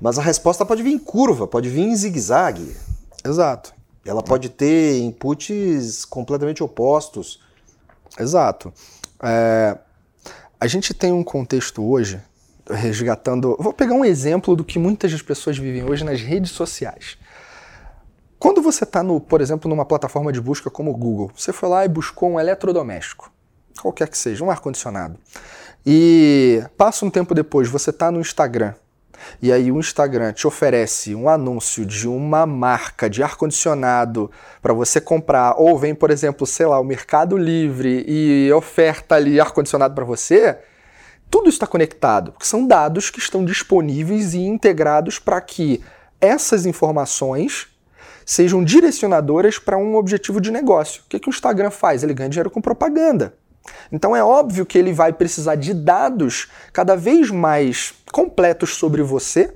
Mas 0.00 0.18
a 0.18 0.22
resposta 0.22 0.64
pode 0.64 0.82
vir 0.82 0.92
em 0.92 0.98
curva, 0.98 1.46
pode 1.46 1.68
vir 1.68 1.82
em 1.82 1.94
zigue-zague. 1.94 2.76
Exato. 3.24 3.74
Ela 4.04 4.22
pode 4.22 4.48
ter 4.48 4.98
inputs 4.98 6.04
completamente 6.04 6.62
opostos. 6.62 7.40
Exato. 8.18 8.72
É, 9.22 9.76
a 10.58 10.66
gente 10.66 10.94
tem 10.94 11.12
um 11.12 11.22
contexto 11.22 11.82
hoje, 11.82 12.20
resgatando. 12.72 13.56
Vou 13.58 13.72
pegar 13.72 13.94
um 13.94 14.04
exemplo 14.04 14.56
do 14.56 14.64
que 14.64 14.78
muitas 14.78 15.12
das 15.12 15.22
pessoas 15.22 15.58
vivem 15.58 15.84
hoje 15.84 16.04
nas 16.04 16.20
redes 16.20 16.50
sociais. 16.50 17.18
Quando 18.38 18.62
você 18.62 18.84
está, 18.84 19.04
por 19.28 19.40
exemplo, 19.40 19.68
numa 19.68 19.84
plataforma 19.84 20.32
de 20.32 20.40
busca 20.40 20.70
como 20.70 20.90
o 20.90 20.96
Google, 20.96 21.30
você 21.36 21.52
foi 21.52 21.68
lá 21.68 21.84
e 21.84 21.88
buscou 21.88 22.30
um 22.30 22.40
eletrodoméstico, 22.40 23.30
qualquer 23.82 24.08
que 24.08 24.16
seja, 24.16 24.42
um 24.42 24.50
ar-condicionado. 24.50 25.18
E 25.84 26.62
passa 26.76 27.04
um 27.04 27.10
tempo 27.10 27.34
depois, 27.34 27.68
você 27.68 27.90
está 27.90 28.10
no 28.10 28.20
Instagram. 28.20 28.74
E 29.42 29.52
aí 29.52 29.70
o 29.70 29.78
Instagram 29.78 30.32
te 30.32 30.46
oferece 30.46 31.14
um 31.14 31.28
anúncio 31.28 31.84
de 31.84 32.08
uma 32.08 32.46
marca 32.46 33.10
de 33.10 33.22
ar-condicionado 33.22 34.30
para 34.62 34.72
você 34.72 35.00
comprar, 35.00 35.54
ou 35.58 35.78
vem, 35.78 35.94
por 35.94 36.10
exemplo, 36.10 36.46
sei 36.46 36.64
lá, 36.64 36.80
o 36.80 36.84
Mercado 36.84 37.36
Livre 37.36 38.04
e 38.08 38.50
oferta 38.52 39.16
ali 39.16 39.38
ar-condicionado 39.38 39.94
para 39.94 40.04
você, 40.04 40.58
tudo 41.30 41.48
está 41.48 41.66
conectado, 41.66 42.32
porque 42.32 42.46
são 42.46 42.66
dados 42.66 43.08
que 43.08 43.18
estão 43.18 43.44
disponíveis 43.44 44.34
e 44.34 44.40
integrados 44.40 45.18
para 45.18 45.40
que 45.40 45.80
essas 46.20 46.66
informações 46.66 47.68
sejam 48.26 48.62
direcionadoras 48.62 49.58
para 49.58 49.78
um 49.78 49.96
objetivo 49.96 50.40
de 50.40 50.50
negócio. 50.50 51.02
O 51.02 51.08
que, 51.08 51.18
que 51.18 51.28
o 51.28 51.30
Instagram 51.30 51.70
faz? 51.70 52.02
Ele 52.02 52.14
ganha 52.14 52.28
dinheiro 52.28 52.50
com 52.50 52.60
propaganda. 52.60 53.34
Então 53.92 54.14
é 54.14 54.22
óbvio 54.22 54.66
que 54.66 54.78
ele 54.78 54.92
vai 54.92 55.12
precisar 55.12 55.54
de 55.54 55.74
dados 55.74 56.48
cada 56.72 56.96
vez 56.96 57.30
mais 57.30 57.94
completos 58.12 58.76
sobre 58.76 59.02
você 59.02 59.54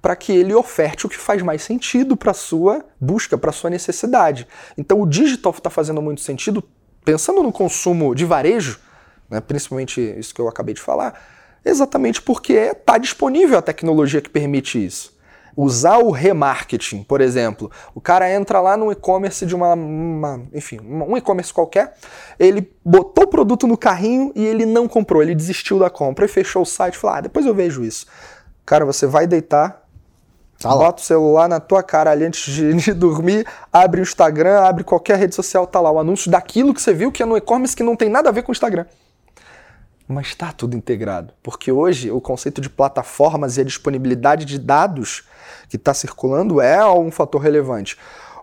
para 0.00 0.14
que 0.14 0.32
ele 0.32 0.54
oferte 0.54 1.06
o 1.06 1.08
que 1.08 1.16
faz 1.16 1.42
mais 1.42 1.62
sentido 1.62 2.16
para 2.16 2.32
sua 2.34 2.84
busca, 3.00 3.36
para 3.36 3.52
sua 3.52 3.70
necessidade. 3.70 4.46
Então 4.76 5.00
o 5.00 5.06
digital 5.06 5.52
está 5.52 5.70
fazendo 5.70 6.02
muito 6.02 6.20
sentido 6.20 6.62
pensando 7.04 7.42
no 7.42 7.52
consumo 7.52 8.14
de 8.14 8.24
varejo, 8.24 8.80
né, 9.30 9.40
principalmente 9.40 10.00
isso 10.00 10.34
que 10.34 10.40
eu 10.40 10.48
acabei 10.48 10.74
de 10.74 10.80
falar, 10.80 11.20
exatamente 11.64 12.22
porque 12.22 12.52
está 12.52 12.98
disponível 12.98 13.58
a 13.58 13.62
tecnologia 13.62 14.20
que 14.20 14.30
permite 14.30 14.84
isso 14.84 15.16
usar 15.56 15.98
o 15.98 16.10
remarketing, 16.10 17.02
por 17.02 17.20
exemplo. 17.20 17.70
O 17.94 18.00
cara 18.00 18.30
entra 18.30 18.60
lá 18.60 18.76
no 18.76 18.92
e-commerce 18.92 19.46
de 19.46 19.54
uma, 19.54 19.72
uma 19.72 20.42
enfim, 20.52 20.78
um 20.82 21.16
e-commerce 21.16 21.52
qualquer, 21.52 21.94
ele 22.38 22.70
botou 22.84 23.24
o 23.24 23.28
produto 23.28 23.66
no 23.66 23.76
carrinho 23.76 24.30
e 24.34 24.44
ele 24.44 24.66
não 24.66 24.86
comprou, 24.86 25.22
ele 25.22 25.34
desistiu 25.34 25.78
da 25.78 25.88
compra 25.88 26.26
e 26.26 26.28
fechou 26.28 26.62
o 26.62 26.66
site 26.66 26.94
e 26.94 26.98
falou: 26.98 27.16
ah, 27.16 27.20
depois 27.22 27.46
eu 27.46 27.54
vejo 27.54 27.82
isso. 27.82 28.06
Cara, 28.66 28.84
você 28.84 29.06
vai 29.06 29.26
deitar, 29.26 29.82
tá 30.60 30.68
bota 30.68 31.00
o 31.00 31.04
celular 31.04 31.48
na 31.48 31.60
tua 31.60 31.82
cara 31.82 32.10
ali 32.10 32.24
antes 32.26 32.52
de, 32.52 32.74
de, 32.74 32.92
dormir, 32.92 33.46
abre 33.72 34.00
o 34.00 34.02
Instagram, 34.02 34.60
abre 34.60 34.84
qualquer 34.84 35.18
rede 35.18 35.34
social, 35.34 35.66
tá 35.66 35.80
lá 35.80 35.90
o 35.90 35.98
anúncio 35.98 36.30
daquilo 36.30 36.74
que 36.74 36.82
você 36.82 36.92
viu 36.92 37.10
que 37.10 37.22
é 37.22 37.26
no 37.26 37.36
e-commerce 37.36 37.74
que 37.74 37.82
não 37.82 37.96
tem 37.96 38.10
nada 38.10 38.28
a 38.28 38.32
ver 38.32 38.42
com 38.42 38.50
o 38.50 38.52
Instagram 38.52 38.84
mas 40.08 40.28
está 40.28 40.52
tudo 40.52 40.76
integrado. 40.76 41.32
Porque 41.42 41.72
hoje 41.72 42.10
o 42.10 42.20
conceito 42.20 42.60
de 42.60 42.70
plataformas 42.70 43.56
e 43.56 43.60
a 43.60 43.64
disponibilidade 43.64 44.44
de 44.44 44.58
dados 44.58 45.24
que 45.68 45.76
está 45.76 45.92
circulando 45.92 46.60
é 46.60 46.84
um 46.88 47.10
fator 47.10 47.40
relevante. 47.40 47.98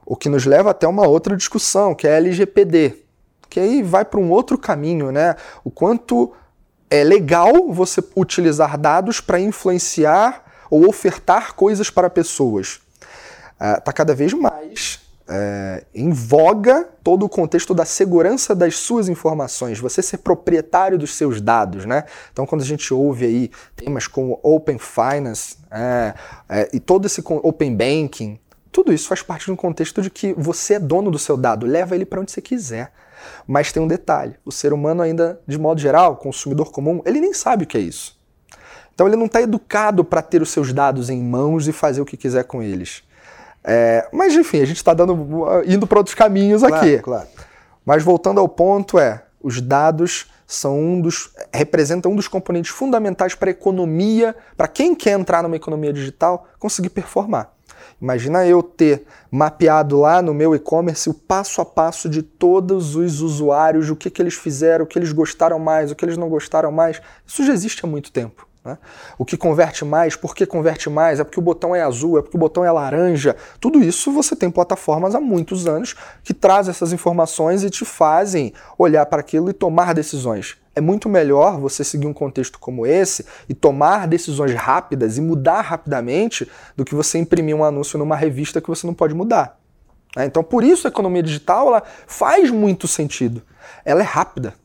O 0.05 0.15
que 0.15 0.27
nos 0.27 0.45
leva 0.45 0.71
até 0.71 0.87
uma 0.87 1.07
outra 1.07 1.35
discussão, 1.37 1.95
que 1.95 2.07
é 2.07 2.13
a 2.13 2.17
LGPD, 2.17 3.03
que 3.49 3.59
aí 3.59 3.81
vai 3.81 4.03
para 4.03 4.19
um 4.19 4.31
outro 4.31 4.57
caminho, 4.57 5.11
né? 5.11 5.35
O 5.63 5.71
quanto 5.71 6.33
é 6.89 7.03
legal 7.03 7.71
você 7.71 8.03
utilizar 8.15 8.77
dados 8.77 9.21
para 9.21 9.39
influenciar 9.39 10.43
ou 10.69 10.87
ofertar 10.87 11.53
coisas 11.53 11.89
para 11.89 12.09
pessoas. 12.09 12.81
Está 13.77 13.91
uh, 13.91 13.95
cada 13.95 14.13
vez 14.13 14.33
mais 14.33 15.02
é, 15.35 15.83
em 15.95 16.11
voga 16.11 16.87
todo 17.03 17.25
o 17.25 17.29
contexto 17.29 17.73
da 17.73 17.85
segurança 17.85 18.53
das 18.53 18.77
suas 18.77 19.09
informações, 19.09 19.79
você 19.79 19.99
ser 19.99 20.19
proprietário 20.19 20.95
dos 20.95 21.15
seus 21.15 21.41
dados, 21.41 21.85
né? 21.85 22.03
Então, 22.31 22.45
quando 22.45 22.61
a 22.61 22.65
gente 22.65 22.93
ouve 22.93 23.25
aí 23.25 23.51
temas 23.75 24.05
como 24.05 24.39
Open 24.43 24.77
Finance 24.77 25.57
é, 25.71 26.13
é, 26.47 26.69
e 26.71 26.79
todo 26.79 27.07
esse 27.07 27.23
Open 27.25 27.75
Banking, 27.75 28.39
tudo 28.71 28.93
isso 28.93 29.07
faz 29.07 29.23
parte 29.23 29.45
de 29.45 29.51
um 29.51 29.55
contexto 29.55 30.03
de 30.03 30.11
que 30.11 30.33
você 30.33 30.75
é 30.75 30.79
dono 30.79 31.09
do 31.09 31.17
seu 31.17 31.35
dado, 31.35 31.65
leva 31.65 31.95
ele 31.95 32.05
para 32.05 32.21
onde 32.21 32.31
você 32.31 32.41
quiser. 32.41 32.91
Mas 33.47 33.71
tem 33.71 33.81
um 33.81 33.87
detalhe: 33.87 34.35
o 34.45 34.51
ser 34.51 34.71
humano, 34.71 35.01
ainda 35.01 35.41
de 35.47 35.57
modo 35.57 35.81
geral, 35.81 36.17
consumidor 36.17 36.71
comum, 36.71 37.01
ele 37.07 37.19
nem 37.19 37.33
sabe 37.33 37.63
o 37.63 37.67
que 37.67 37.77
é 37.77 37.81
isso. 37.81 38.21
Então, 38.93 39.07
ele 39.07 39.15
não 39.15 39.25
está 39.25 39.41
educado 39.41 40.03
para 40.03 40.21
ter 40.21 40.43
os 40.43 40.51
seus 40.51 40.71
dados 40.71 41.09
em 41.09 41.23
mãos 41.23 41.67
e 41.67 41.71
fazer 41.71 42.01
o 42.01 42.05
que 42.05 42.15
quiser 42.15 42.43
com 42.43 42.61
eles. 42.61 43.01
É, 43.63 44.07
mas 44.11 44.33
enfim, 44.33 44.61
a 44.61 44.65
gente 44.65 44.77
está 44.77 44.93
indo 45.65 45.87
para 45.87 45.99
outros 45.99 46.15
caminhos 46.15 46.61
claro, 46.61 46.75
aqui. 46.75 46.97
Claro. 46.99 47.27
Mas 47.85 48.03
voltando 48.03 48.39
ao 48.39 48.47
ponto 48.47 48.99
é, 48.99 49.23
os 49.41 49.61
dados 49.61 50.31
são 50.45 50.79
um 50.79 51.01
dos 51.01 51.31
representam 51.53 52.11
um 52.11 52.15
dos 52.15 52.27
componentes 52.27 52.71
fundamentais 52.71 53.35
para 53.35 53.49
a 53.49 53.51
economia, 53.51 54.35
para 54.55 54.67
quem 54.67 54.93
quer 54.93 55.17
entrar 55.17 55.41
numa 55.41 55.55
economia 55.55 55.93
digital, 55.93 56.47
conseguir 56.59 56.89
performar. 56.89 57.51
Imagina 58.01 58.45
eu 58.45 58.61
ter 58.61 59.05
mapeado 59.31 59.99
lá 59.99 60.21
no 60.21 60.33
meu 60.33 60.53
e-commerce 60.53 61.09
o 61.09 61.13
passo 61.13 61.61
a 61.61 61.65
passo 61.65 62.09
de 62.09 62.21
todos 62.21 62.95
os 62.95 63.21
usuários, 63.21 63.89
o 63.89 63.95
que, 63.95 64.09
que 64.09 64.21
eles 64.21 64.33
fizeram, 64.33 64.83
o 64.83 64.87
que 64.87 64.99
eles 64.99 65.11
gostaram 65.11 65.57
mais, 65.57 65.89
o 65.89 65.95
que 65.95 66.03
eles 66.03 66.17
não 66.17 66.27
gostaram 66.27 66.71
mais. 66.71 67.01
Isso 67.25 67.45
já 67.45 67.53
existe 67.53 67.85
há 67.85 67.87
muito 67.87 68.11
tempo. 68.11 68.47
Né? 68.63 68.77
O 69.17 69.25
que 69.25 69.35
converte 69.35 69.83
mais, 69.83 70.15
por 70.15 70.33
que 70.33 70.45
converte 70.45 70.89
mais? 70.89 71.19
É 71.19 71.23
porque 71.23 71.39
o 71.39 71.43
botão 71.43 71.75
é 71.75 71.81
azul, 71.81 72.17
é 72.17 72.21
porque 72.21 72.37
o 72.37 72.39
botão 72.39 72.63
é 72.63 72.71
laranja. 72.71 73.35
Tudo 73.59 73.83
isso 73.83 74.11
você 74.11 74.35
tem 74.35 74.49
plataformas 74.49 75.13
há 75.15 75.19
muitos 75.19 75.67
anos 75.67 75.95
que 76.23 76.33
trazem 76.33 76.71
essas 76.71 76.93
informações 76.93 77.63
e 77.63 77.69
te 77.69 77.83
fazem 77.83 78.53
olhar 78.77 79.05
para 79.05 79.19
aquilo 79.19 79.49
e 79.49 79.53
tomar 79.53 79.93
decisões. 79.93 80.57
É 80.75 80.81
muito 80.81 81.07
melhor 81.07 81.59
você 81.59 81.83
seguir 81.83 82.07
um 82.07 82.13
contexto 82.13 82.57
como 82.57 82.85
esse 82.85 83.25
e 83.47 83.53
tomar 83.53 84.07
decisões 84.07 84.53
rápidas 84.55 85.17
e 85.17 85.21
mudar 85.21 85.61
rapidamente 85.61 86.49
do 86.75 86.83
que 86.83 86.95
você 86.95 87.19
imprimir 87.19 87.55
um 87.55 87.63
anúncio 87.63 87.99
numa 87.99 88.15
revista 88.15 88.61
que 88.61 88.69
você 88.69 88.87
não 88.87 88.93
pode 88.93 89.13
mudar. 89.13 89.59
Né? 90.15 90.25
Então, 90.25 90.43
por 90.43 90.63
isso 90.63 90.87
a 90.87 90.89
economia 90.89 91.21
digital 91.21 91.67
ela 91.67 91.83
faz 92.07 92.49
muito 92.49 92.87
sentido. 92.87 93.43
Ela 93.85 94.01
é 94.01 94.05
rápida, 94.05 94.55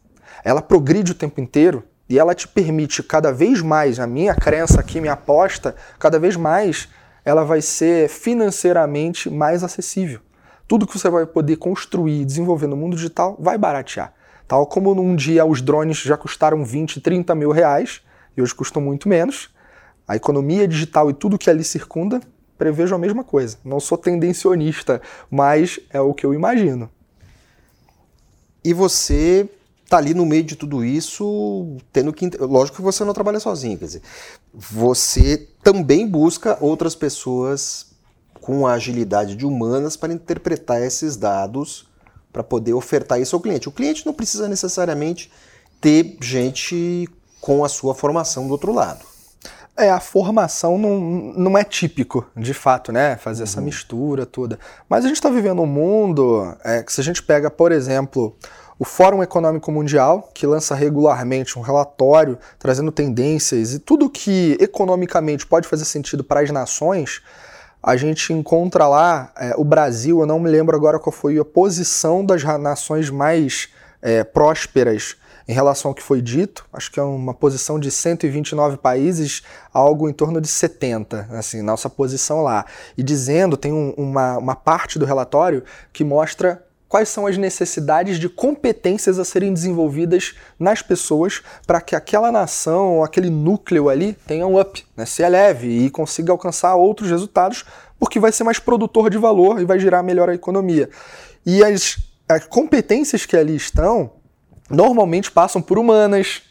ela 0.43 0.63
progride 0.63 1.13
o 1.13 1.15
tempo 1.15 1.41
inteiro 1.41 1.85
e 2.09 2.19
ela 2.19 2.35
te 2.35 2.49
permite 2.49 3.03
cada 3.03 3.33
vez 3.33 3.61
mais, 3.61 4.01
a 4.01 4.07
minha 4.07 4.35
crença 4.35 4.81
aqui, 4.81 5.01
minha 5.01 5.13
aposta, 5.13 5.75
cada 5.99 6.19
vez 6.19 6.37
mais 6.37 6.89
ela 7.25 7.45
vai 7.45 7.61
ser 7.61 8.09
financeiramente 8.09 9.29
mais 9.29 9.63
acessível. 9.63 10.21
Tudo 10.67 10.87
que 10.87 10.99
você 10.99 11.11
vai 11.11 11.27
poder 11.27 11.57
construir 11.57 12.23
e 12.23 12.25
desenvolver 12.25 12.67
no 12.67 12.77
mundo 12.77 12.97
digital 12.97 13.37
vai 13.39 13.59
baratear. 13.59 14.13
Tal 14.47 14.67
como 14.67 14.95
num 14.95 15.15
dia 15.15 15.45
os 15.45 15.61
drones 15.61 15.99
já 15.99 16.17
custaram 16.17 16.65
20, 16.65 17.01
30 17.01 17.35
mil 17.35 17.51
reais, 17.51 18.01
e 18.35 18.41
hoje 18.41 18.55
custam 18.55 18.81
muito 18.81 19.09
menos, 19.09 19.51
a 20.07 20.17
economia 20.17 20.67
digital 20.67 21.11
e 21.11 21.13
tudo 21.13 21.37
que 21.37 21.51
ali 21.51 21.63
circunda 21.63 22.21
prevejo 22.57 22.95
a 22.95 22.99
mesma 22.99 23.23
coisa. 23.23 23.59
Não 23.63 23.79
sou 23.79 23.99
tendencionista, 23.99 25.03
mas 25.31 25.79
é 25.91 26.01
o 26.01 26.15
que 26.15 26.25
eu 26.25 26.33
imagino. 26.33 26.91
E 28.65 28.73
você 28.73 29.49
tá 29.89 29.97
ali 29.97 30.13
no 30.13 30.27
meio 30.27 30.45
de 30.45 30.55
tudo 30.55 30.85
isso, 30.85 31.77
tendo 31.93 32.13
que. 32.13 32.31
Lógico 32.39 32.77
que 32.77 32.83
você 32.83 33.05
não 33.05 33.15
trabalha 33.15 33.41
sozinho, 33.41 33.79
quer 33.79 33.87
dizer, 33.87 34.03
você 34.53 35.49
também 35.63 36.07
busca 36.07 36.59
outras 36.61 36.95
pessoas 36.95 37.87
com 38.41 38.67
a 38.67 38.73
agilidade 38.73 39.35
de 39.35 39.47
humanas 39.47 39.97
para 39.97 40.13
interpretar 40.13 40.83
esses 40.83 41.17
dados 41.17 41.89
para 42.33 42.45
poder 42.45 42.75
ofertar 42.75 43.21
isso 43.21 43.35
ao 43.35 43.41
cliente. 43.41 43.69
O 43.69 43.73
cliente 43.73 44.05
não 44.07 44.13
precisa 44.13 44.49
necessariamente 44.49 45.31
ter 45.81 46.17
gente 46.21 47.09
com 47.41 47.65
a 47.65 47.69
sua 47.69 47.95
formação 47.95 48.47
do 48.47 48.53
outro 48.53 48.73
lado. 48.73 49.05
É, 49.77 49.91
a 49.91 50.01
formação 50.01 50.77
não, 50.77 50.99
não 50.99 51.57
é 51.57 51.63
típico, 51.63 52.27
de 52.37 52.53
fato, 52.53 52.91
né? 52.91 53.17
Fazer 53.17 53.43
uhum. 53.43 53.45
essa 53.45 53.61
mistura 53.61 54.27
toda. 54.27 54.59
Mas 54.89 55.05
a 55.05 55.09
gente 55.09 55.19
está 55.19 55.31
vivendo 55.31 55.63
um 55.63 55.67
mundo 55.67 56.57
é, 56.65 56.83
que 56.83 56.93
se 56.93 57.01
a 57.01 57.05
gente 57.05 57.23
pega, 57.23 57.49
por 57.49 57.71
exemplo, 57.71 58.37
o 58.79 58.85
Fórum 58.85 59.23
Econômico 59.23 59.73
Mundial, 59.73 60.31
que 60.33 60.47
lança 60.47 60.75
regularmente 60.75 61.59
um 61.59 61.63
relatório 61.63 62.39
trazendo 62.59 62.93
tendências 62.93 63.75
e 63.75 63.79
tudo 63.79 64.09
que 64.09 64.57
economicamente 64.61 65.47
pode 65.47 65.67
fazer 65.67 65.85
sentido 65.85 66.23
para 66.23 66.41
as 66.41 66.51
nações, 66.51 67.21
a 67.83 67.97
gente 67.97 68.33
encontra 68.33 68.87
lá 68.87 69.33
é, 69.37 69.55
o 69.57 69.65
Brasil, 69.65 70.21
eu 70.21 70.27
não 70.27 70.39
me 70.39 70.49
lembro 70.49 70.77
agora 70.77 70.99
qual 70.99 71.13
foi 71.13 71.39
a 71.39 71.45
posição 71.45 72.25
das 72.25 72.45
nações 72.45 73.11
mais 73.11 73.69
é, 74.01 74.23
prósperas 74.23 75.17
em 75.49 75.53
relação 75.53 75.91
ao 75.91 75.95
que 75.95 76.03
foi 76.03 76.21
dito, 76.21 76.67
acho 76.73 76.93
que 76.93 77.01
é 77.01 77.03
uma 77.03 77.33
posição 77.33 77.81
de 77.81 77.91
129 77.91 78.77
países, 78.77 79.43
algo 79.73 80.07
em 80.09 80.13
torno 80.13 80.43
de 80.43 80.49
70, 80.49 81.27
assim, 81.31 81.63
nossa 81.63 81.89
posição 81.89 82.43
lá. 82.43 82.67
E 82.99 83.03
dizendo, 83.03 83.57
tem 83.57 83.73
um, 83.73 83.95
uma, 83.97 84.37
uma 84.37 84.55
parte 84.55 84.99
do 84.99 85.07
relatório 85.07 85.65
que 85.91 86.05
mostra 86.05 86.63
quais 86.89 87.09
são 87.09 87.27
as 87.27 87.37
necessidades 87.37 88.19
de 88.19 88.29
competências 88.29 89.19
a 89.19 89.25
serem 89.25 89.53
desenvolvidas 89.53 90.35
nas 90.59 90.81
pessoas 90.81 91.43
para 91.67 91.81
que 91.81 91.95
aquela 91.95 92.33
nação 92.33 93.05
aquele 93.05 93.29
núcleo 93.29 93.89
ali 93.89 94.15
tenha 94.27 94.47
um 94.47 94.59
up, 94.59 94.85
né, 94.97 95.05
se 95.05 95.23
eleve 95.23 95.69
e 95.69 95.91
consiga 95.91 96.33
alcançar 96.33 96.75
outros 96.75 97.11
resultados, 97.11 97.65
porque 97.99 98.19
vai 98.19 98.33
ser 98.33 98.45
mais 98.45 98.59
produtor 98.59 99.11
de 99.11 99.19
valor 99.19 99.61
e 99.61 99.65
vai 99.65 99.79
gerar 99.79 100.03
melhor 100.03 100.29
a 100.29 100.35
economia. 100.35 100.89
E 101.45 101.63
as, 101.63 101.99
as 102.29 102.47
competências 102.47 103.27
que 103.27 103.37
ali 103.37 103.57
estão 103.57 104.13
normalmente 104.71 105.31
passam 105.31 105.61
por 105.61 105.79
humanas, 105.79 106.43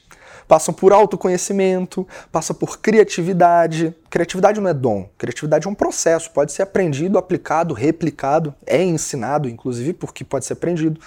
passam 0.48 0.74
por 0.74 0.94
autoconhecimento, 0.94 2.08
passam 2.32 2.56
por 2.56 2.80
criatividade. 2.80 3.96
Criatividade 4.10 4.62
não 4.62 4.70
é 4.70 4.74
dom, 4.74 5.10
criatividade 5.18 5.68
é 5.68 5.70
um 5.70 5.76
processo, 5.76 6.32
pode 6.32 6.52
ser 6.52 6.62
aprendido, 6.62 7.18
aplicado, 7.18 7.74
replicado, 7.74 8.56
é 8.66 8.82
ensinado, 8.82 9.50
inclusive, 9.50 9.94
porque 9.94 10.24
pode 10.24 10.46
ser 10.46 10.54
aprendido. 10.54 11.00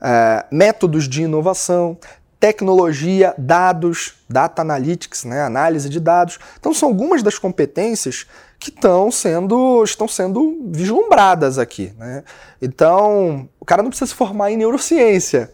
É, 0.00 0.44
métodos 0.50 1.08
de 1.08 1.22
inovação, 1.22 1.96
tecnologia, 2.40 3.34
dados, 3.38 4.14
data 4.28 4.62
analytics, 4.62 5.24
né, 5.24 5.42
análise 5.42 5.88
de 5.88 6.00
dados. 6.00 6.40
Então 6.58 6.74
são 6.74 6.88
algumas 6.88 7.22
das 7.22 7.38
competências 7.38 8.26
que 8.58 8.70
estão 8.70 9.12
sendo, 9.12 9.82
estão 9.84 10.08
sendo 10.08 10.58
vislumbradas 10.66 11.58
aqui. 11.58 11.92
Né? 11.96 12.24
Então, 12.60 13.48
o 13.60 13.64
cara 13.64 13.82
não 13.82 13.90
precisa 13.90 14.08
se 14.08 14.14
formar 14.14 14.50
em 14.50 14.56
neurociência, 14.56 15.52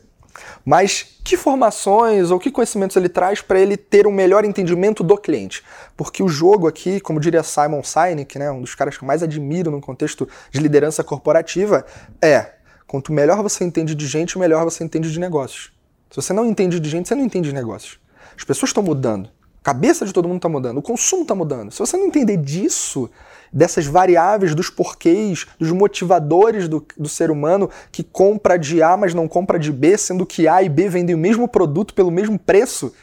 mas 0.65 1.19
que 1.25 1.37
formações 1.37 2.31
ou 2.31 2.39
que 2.39 2.51
conhecimentos 2.51 2.97
ele 2.97 3.09
traz 3.09 3.41
para 3.41 3.61
ele 3.61 3.77
ter 3.77 4.07
um 4.07 4.13
melhor 4.13 4.45
entendimento 4.45 5.03
do 5.03 5.17
cliente? 5.17 5.63
Porque 5.97 6.23
o 6.23 6.29
jogo 6.29 6.67
aqui, 6.67 7.01
como 7.01 7.21
diria 7.21 7.43
Simon 7.43 7.83
Sinek, 7.83 8.39
né, 8.39 8.51
um 8.51 8.61
dos 8.61 8.75
caras 8.75 8.97
que 8.97 9.05
eu 9.05 9.07
mais 9.07 9.23
admiro 9.23 9.71
no 9.71 9.81
contexto 9.81 10.29
de 10.51 10.61
liderança 10.61 11.05
corporativa, 11.05 11.85
é 12.21 12.55
quanto 12.87 13.13
melhor 13.13 13.43
você 13.43 13.65
entende 13.65 13.95
de 13.95 14.07
gente, 14.07 14.39
melhor 14.39 14.65
você 14.65 14.83
entende 14.85 15.11
de 15.13 15.21
negócios. 15.21 15.73
Se 16.11 16.17
você 16.17 16.33
não 16.33 16.47
entende 16.47 16.81
de 16.81 16.89
gente, 16.89 17.09
você 17.09 17.15
não 17.15 17.25
entende 17.25 17.49
de 17.49 17.55
negócios. 17.55 17.99
As 18.37 18.45
pessoas 18.45 18.71
estão 18.71 18.83
mudando. 18.83 19.31
Cabeça 19.69 20.07
de 20.07 20.15
todo 20.15 20.27
mundo 20.27 20.39
está 20.39 20.49
mudando, 20.49 20.79
o 20.79 20.83
consumo 20.83 21.23
está 21.23 21.35
mudando. 21.35 21.71
Se 21.71 21.79
você 21.79 21.95
não 21.99 22.07
entender 22.07 22.39
disso, 22.39 23.11
dessas 23.53 23.85
variáveis, 23.85 24.55
dos 24.55 24.71
porquês, 24.71 25.47
dos 25.59 25.71
motivadores 25.73 26.69
do, 26.69 26.83
do 26.97 27.07
ser 27.07 27.31
humano 27.31 27.69
que 27.93 28.03
compra 28.03 28.59
de 28.59 28.83
A, 28.83 28.97
mas 28.97 29.13
não 29.13 29.29
compra 29.29 29.59
de 29.59 29.71
B, 29.71 29.99
sendo 29.99 30.25
que 30.25 30.49
A 30.49 30.63
e 30.63 30.71
B 30.71 30.89
vendem 30.89 31.15
o 31.15 31.19
mesmo 31.19 31.47
produto 31.47 31.93
pelo 31.93 32.11
mesmo 32.11 32.39
preço, 32.39 32.95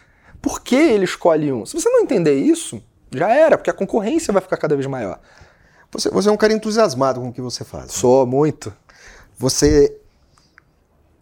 por 0.42 0.60
que 0.60 0.76
ele 0.76 1.06
escolhe 1.06 1.54
um? 1.54 1.68
Se 1.68 1.80
você 1.80 1.88
não 1.88 2.02
entender 2.02 2.34
isso, 2.34 2.82
já 3.14 3.32
era, 3.32 3.60
porque 3.60 3.70
a 3.70 3.74
concorrência 3.74 4.34
vai 4.34 4.42
ficar 4.42 4.58
cada 4.58 4.76
vez 4.76 4.88
maior. 4.88 5.20
Você, 5.92 6.10
você 6.10 6.30
é 6.30 6.32
um 6.32 6.38
cara 6.38 6.52
entusiasmado 6.52 7.22
com 7.22 7.30
o 7.30 7.34
que 7.34 7.42
você 7.42 7.64
faz. 7.64 7.84
Né? 7.84 7.90
Sou, 7.92 8.26
muito. 8.26 8.74
Você 9.38 9.96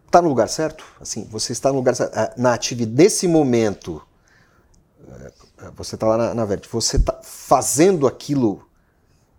está 0.06 0.22
no 0.22 0.28
lugar 0.28 0.48
certo? 0.48 0.86
Assim, 0.98 1.28
você 1.30 1.52
está 1.52 1.68
no 1.68 1.76
lugar 1.76 1.94
certo. 1.94 2.12
Ah, 2.16 2.32
na 2.34 2.54
atividade, 2.54 2.96
nesse 2.96 3.28
momento, 3.28 4.00
eh, 4.00 4.13
você 5.76 5.94
está 5.94 6.06
lá 6.06 6.16
na, 6.16 6.34
na 6.34 6.44
Vert, 6.44 6.66
você 6.70 6.96
está 6.96 7.18
fazendo 7.22 8.06
aquilo 8.06 8.62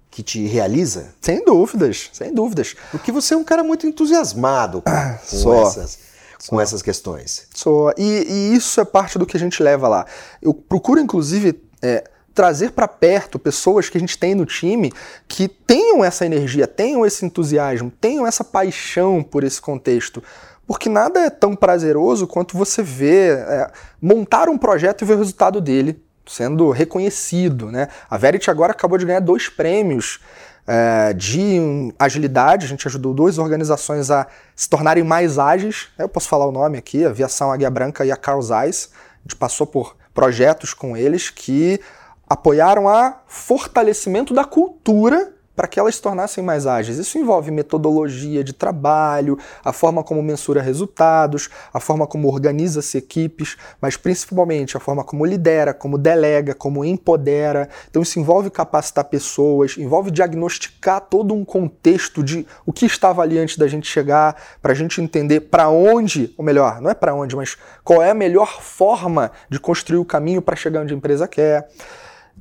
que 0.10 0.23
te 0.23 0.45
realiza? 0.47 1.13
Sem 1.19 1.43
dúvidas, 1.43 2.10
sem 2.13 2.34
dúvidas. 2.34 2.75
Porque 2.91 3.12
você 3.12 3.34
é 3.34 3.38
um 3.38 3.43
cara 3.43 3.63
muito 3.63 3.86
entusiasmado 3.86 4.82
com, 4.82 4.89
ah, 4.89 5.19
com 5.43 5.62
essas, 5.62 5.99
com 6.47 6.62
essas 6.62 6.82
questões. 6.82 7.47
Sou. 7.54 7.93
E, 7.97 8.04
e, 8.04 8.56
isso 8.56 8.80
é 8.80 8.86
parte 8.86 9.19
do 9.19 9.25
que 9.25 9.36
a 9.36 9.39
gente 9.39 9.62
leva 9.62 9.88
lá. 9.88 10.06
Eu 10.41 10.54
procuro, 10.54 10.99
inclusive, 10.99 11.62
é, 11.82 12.10
trazer 12.36 12.71
para 12.74 12.88
perto 12.88 13.39
pessoas 13.39 13.89
que 13.89 13.98
a 13.98 14.00
gente 14.00 14.17
tem 14.17 14.36
no 14.36 14.45
time 14.45 14.91
que 15.26 15.48
tenham 15.48 16.04
essa 16.04 16.26
energia, 16.26 16.67
tenham 16.67 17.06
esse 17.06 17.26
entusiasmo, 17.26 17.89
tenham 17.89 18.28
essa 18.28 18.43
paixão 18.43 19.24
por 19.24 19.45
esse 19.45 19.62
contexto. 19.62 20.21
Porque 20.67 20.89
nada 20.89 21.21
é 21.21 21.30
tão 21.30 21.56
prazeroso 21.56 22.28
quanto 22.28 22.58
você 22.58 22.84
ver, 22.84 23.38
é, 23.38 23.71
montar 24.02 24.50
um 24.50 24.58
projeto 24.58 25.02
e 25.02 25.06
ver 25.06 25.13
o 25.13 25.17
resultado 25.17 25.62
dele 25.62 26.04
sendo 26.28 26.71
reconhecido. 26.71 27.71
Né? 27.71 27.88
A 28.10 28.17
Verity 28.17 28.50
agora 28.50 28.71
acabou 28.71 28.98
de 28.98 29.06
ganhar 29.06 29.21
dois 29.21 29.48
prêmios 29.48 30.19
é, 30.67 31.13
de 31.13 31.93
agilidade. 31.98 32.65
A 32.65 32.69
gente 32.69 32.88
ajudou 32.88 33.13
duas 33.13 33.38
organizações 33.38 34.12
a 34.12 34.28
se 34.56 34.67
tornarem 34.67 35.04
mais 35.04 35.38
ágeis. 35.38 35.88
Eu 35.98 36.10
posso 36.10 36.28
falar 36.28 36.48
o 36.48 36.52
nome 36.52 36.78
aqui: 36.78 37.06
a 37.06 37.10
Aviação 37.10 37.52
Águia 37.52 37.69
Branca 37.69 38.04
e 38.06 38.12
a 38.12 38.17
Carl 38.17 38.41
Zeiss. 38.41 38.89
A 38.93 39.21
gente 39.28 39.36
passou 39.38 39.65
por 39.65 39.95
projetos 40.13 40.74
com 40.74 40.98
eles 40.98 41.30
que 41.30 41.80
apoiaram 42.27 42.89
a 42.89 43.21
fortalecimento 43.27 44.33
da 44.33 44.43
cultura 44.43 45.35
para 45.55 45.67
que 45.67 45.79
elas 45.79 45.95
se 45.95 46.01
tornassem 46.01 46.43
mais 46.43 46.67
ágeis. 46.67 46.97
Isso 46.97 47.17
envolve 47.17 47.49
metodologia 47.49 48.43
de 48.43 48.53
trabalho, 48.53 49.39
a 49.63 49.71
forma 49.71 50.03
como 50.03 50.21
mensura 50.21 50.61
resultados, 50.61 51.49
a 51.73 51.79
forma 51.79 52.05
como 52.05 52.27
organiza-se 52.27 52.97
equipes, 52.97 53.55
mas 53.79 53.95
principalmente 53.95 54.75
a 54.75 54.79
forma 54.79 55.03
como 55.03 55.25
lidera, 55.25 55.73
como 55.73 55.97
delega, 55.97 56.53
como 56.53 56.83
empodera. 56.83 57.69
Então 57.89 58.01
isso 58.01 58.19
envolve 58.19 58.49
capacitar 58.49 59.05
pessoas, 59.05 59.77
envolve 59.77 60.11
diagnosticar 60.11 61.01
todo 61.01 61.33
um 61.33 61.45
contexto 61.45 62.21
de 62.21 62.45
o 62.65 62.73
que 62.73 62.85
estava 62.85 63.21
ali 63.21 63.39
antes 63.39 63.57
da 63.57 63.67
gente 63.67 63.88
chegar, 63.88 64.35
para 64.61 64.73
a 64.73 64.75
gente 64.75 65.01
entender 65.01 65.41
para 65.41 65.69
onde, 65.69 66.33
ou 66.38 66.43
melhor, 66.43 66.81
não 66.81 66.89
é 66.89 66.93
para 66.93 67.13
onde, 67.13 67.35
mas 67.35 67.57
qual 67.83 68.01
é 68.01 68.11
a 68.11 68.15
melhor 68.15 68.61
forma 68.61 69.31
de 69.49 69.59
construir 69.59 69.99
o 69.99 70.05
caminho 70.05 70.41
para 70.41 70.55
chegar 70.55 70.81
onde 70.81 70.93
a 70.93 70.97
empresa 70.97 71.27
quer. 71.27 71.69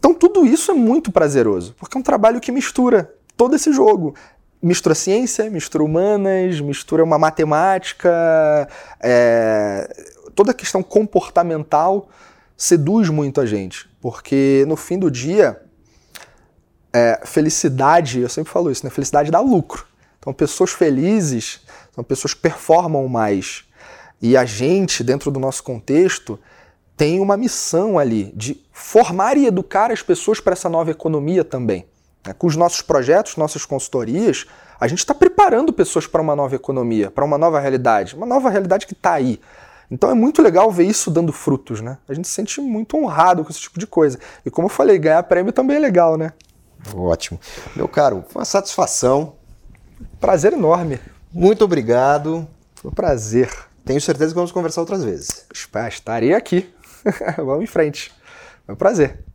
Então 0.04 0.12
tudo 0.12 0.44
isso 0.44 0.70
é 0.70 0.74
muito 0.74 1.10
prazeroso, 1.10 1.74
porque 1.78 1.96
é 1.96 1.98
um 1.98 2.02
trabalho 2.02 2.38
que 2.38 2.52
mistura 2.52 3.10
todo 3.38 3.56
esse 3.56 3.72
jogo. 3.72 4.14
Mistura 4.62 4.94
ciência, 4.94 5.48
mistura 5.48 5.82
humanas, 5.82 6.60
mistura 6.60 7.02
uma 7.02 7.18
matemática, 7.18 8.68
é... 9.00 9.88
toda 10.34 10.50
a 10.50 10.54
questão 10.54 10.82
comportamental 10.82 12.10
seduz 12.54 13.08
muito 13.08 13.40
a 13.40 13.46
gente, 13.46 13.88
porque 13.98 14.66
no 14.68 14.76
fim 14.76 14.98
do 14.98 15.10
dia, 15.10 15.62
é, 16.92 17.22
felicidade, 17.24 18.20
eu 18.20 18.28
sempre 18.28 18.52
falo 18.52 18.70
isso, 18.70 18.84
né? 18.84 18.90
Felicidade 18.90 19.30
dá 19.30 19.40
lucro. 19.40 19.86
Então, 20.18 20.34
pessoas 20.34 20.70
felizes 20.70 21.62
são 21.94 22.04
pessoas 22.04 22.34
que 22.34 22.40
performam 22.40 23.08
mais. 23.08 23.64
E 24.20 24.36
a 24.36 24.44
gente, 24.44 25.02
dentro 25.02 25.30
do 25.30 25.40
nosso 25.40 25.62
contexto, 25.62 26.38
tem 26.96 27.20
uma 27.20 27.36
missão 27.36 27.98
ali 27.98 28.32
de 28.36 28.60
formar 28.72 29.36
e 29.36 29.46
educar 29.46 29.90
as 29.90 30.02
pessoas 30.02 30.40
para 30.40 30.52
essa 30.52 30.68
nova 30.68 30.90
economia 30.90 31.44
também. 31.44 31.86
Né? 32.26 32.32
Com 32.32 32.46
os 32.46 32.56
nossos 32.56 32.82
projetos, 32.82 33.36
nossas 33.36 33.64
consultorias, 33.64 34.46
a 34.78 34.86
gente 34.86 34.98
está 34.98 35.14
preparando 35.14 35.72
pessoas 35.72 36.06
para 36.06 36.22
uma 36.22 36.36
nova 36.36 36.54
economia, 36.54 37.10
para 37.10 37.24
uma 37.24 37.38
nova 37.38 37.60
realidade, 37.60 38.14
uma 38.14 38.26
nova 38.26 38.48
realidade 38.48 38.86
que 38.86 38.92
está 38.92 39.12
aí. 39.12 39.40
Então 39.90 40.10
é 40.10 40.14
muito 40.14 40.42
legal 40.42 40.70
ver 40.70 40.84
isso 40.84 41.10
dando 41.10 41.32
frutos, 41.32 41.80
né? 41.80 41.98
A 42.08 42.14
gente 42.14 42.26
se 42.26 42.34
sente 42.34 42.60
muito 42.60 42.96
honrado 42.96 43.44
com 43.44 43.50
esse 43.50 43.60
tipo 43.60 43.78
de 43.78 43.86
coisa. 43.86 44.18
E 44.44 44.50
como 44.50 44.66
eu 44.66 44.70
falei, 44.70 44.98
ganhar 44.98 45.22
prêmio 45.24 45.52
também 45.52 45.76
é 45.76 45.80
legal, 45.80 46.16
né? 46.16 46.32
Ótimo. 46.94 47.38
Meu 47.76 47.88
caro, 47.88 48.24
foi 48.28 48.40
uma 48.40 48.44
satisfação. 48.44 49.34
Prazer 50.20 50.52
enorme. 50.52 50.98
Muito 51.32 51.64
obrigado. 51.64 52.46
Foi 52.74 52.90
um 52.90 52.94
prazer. 52.94 53.50
Tenho 53.84 54.00
certeza 54.00 54.30
que 54.30 54.36
vamos 54.36 54.52
conversar 54.52 54.80
outras 54.80 55.04
vezes. 55.04 55.46
Estarei 55.88 56.34
aqui. 56.34 56.72
Vamos 57.36 57.62
em 57.62 57.66
frente. 57.66 58.12
Foi 58.66 58.74
um 58.74 58.78
prazer. 58.78 59.33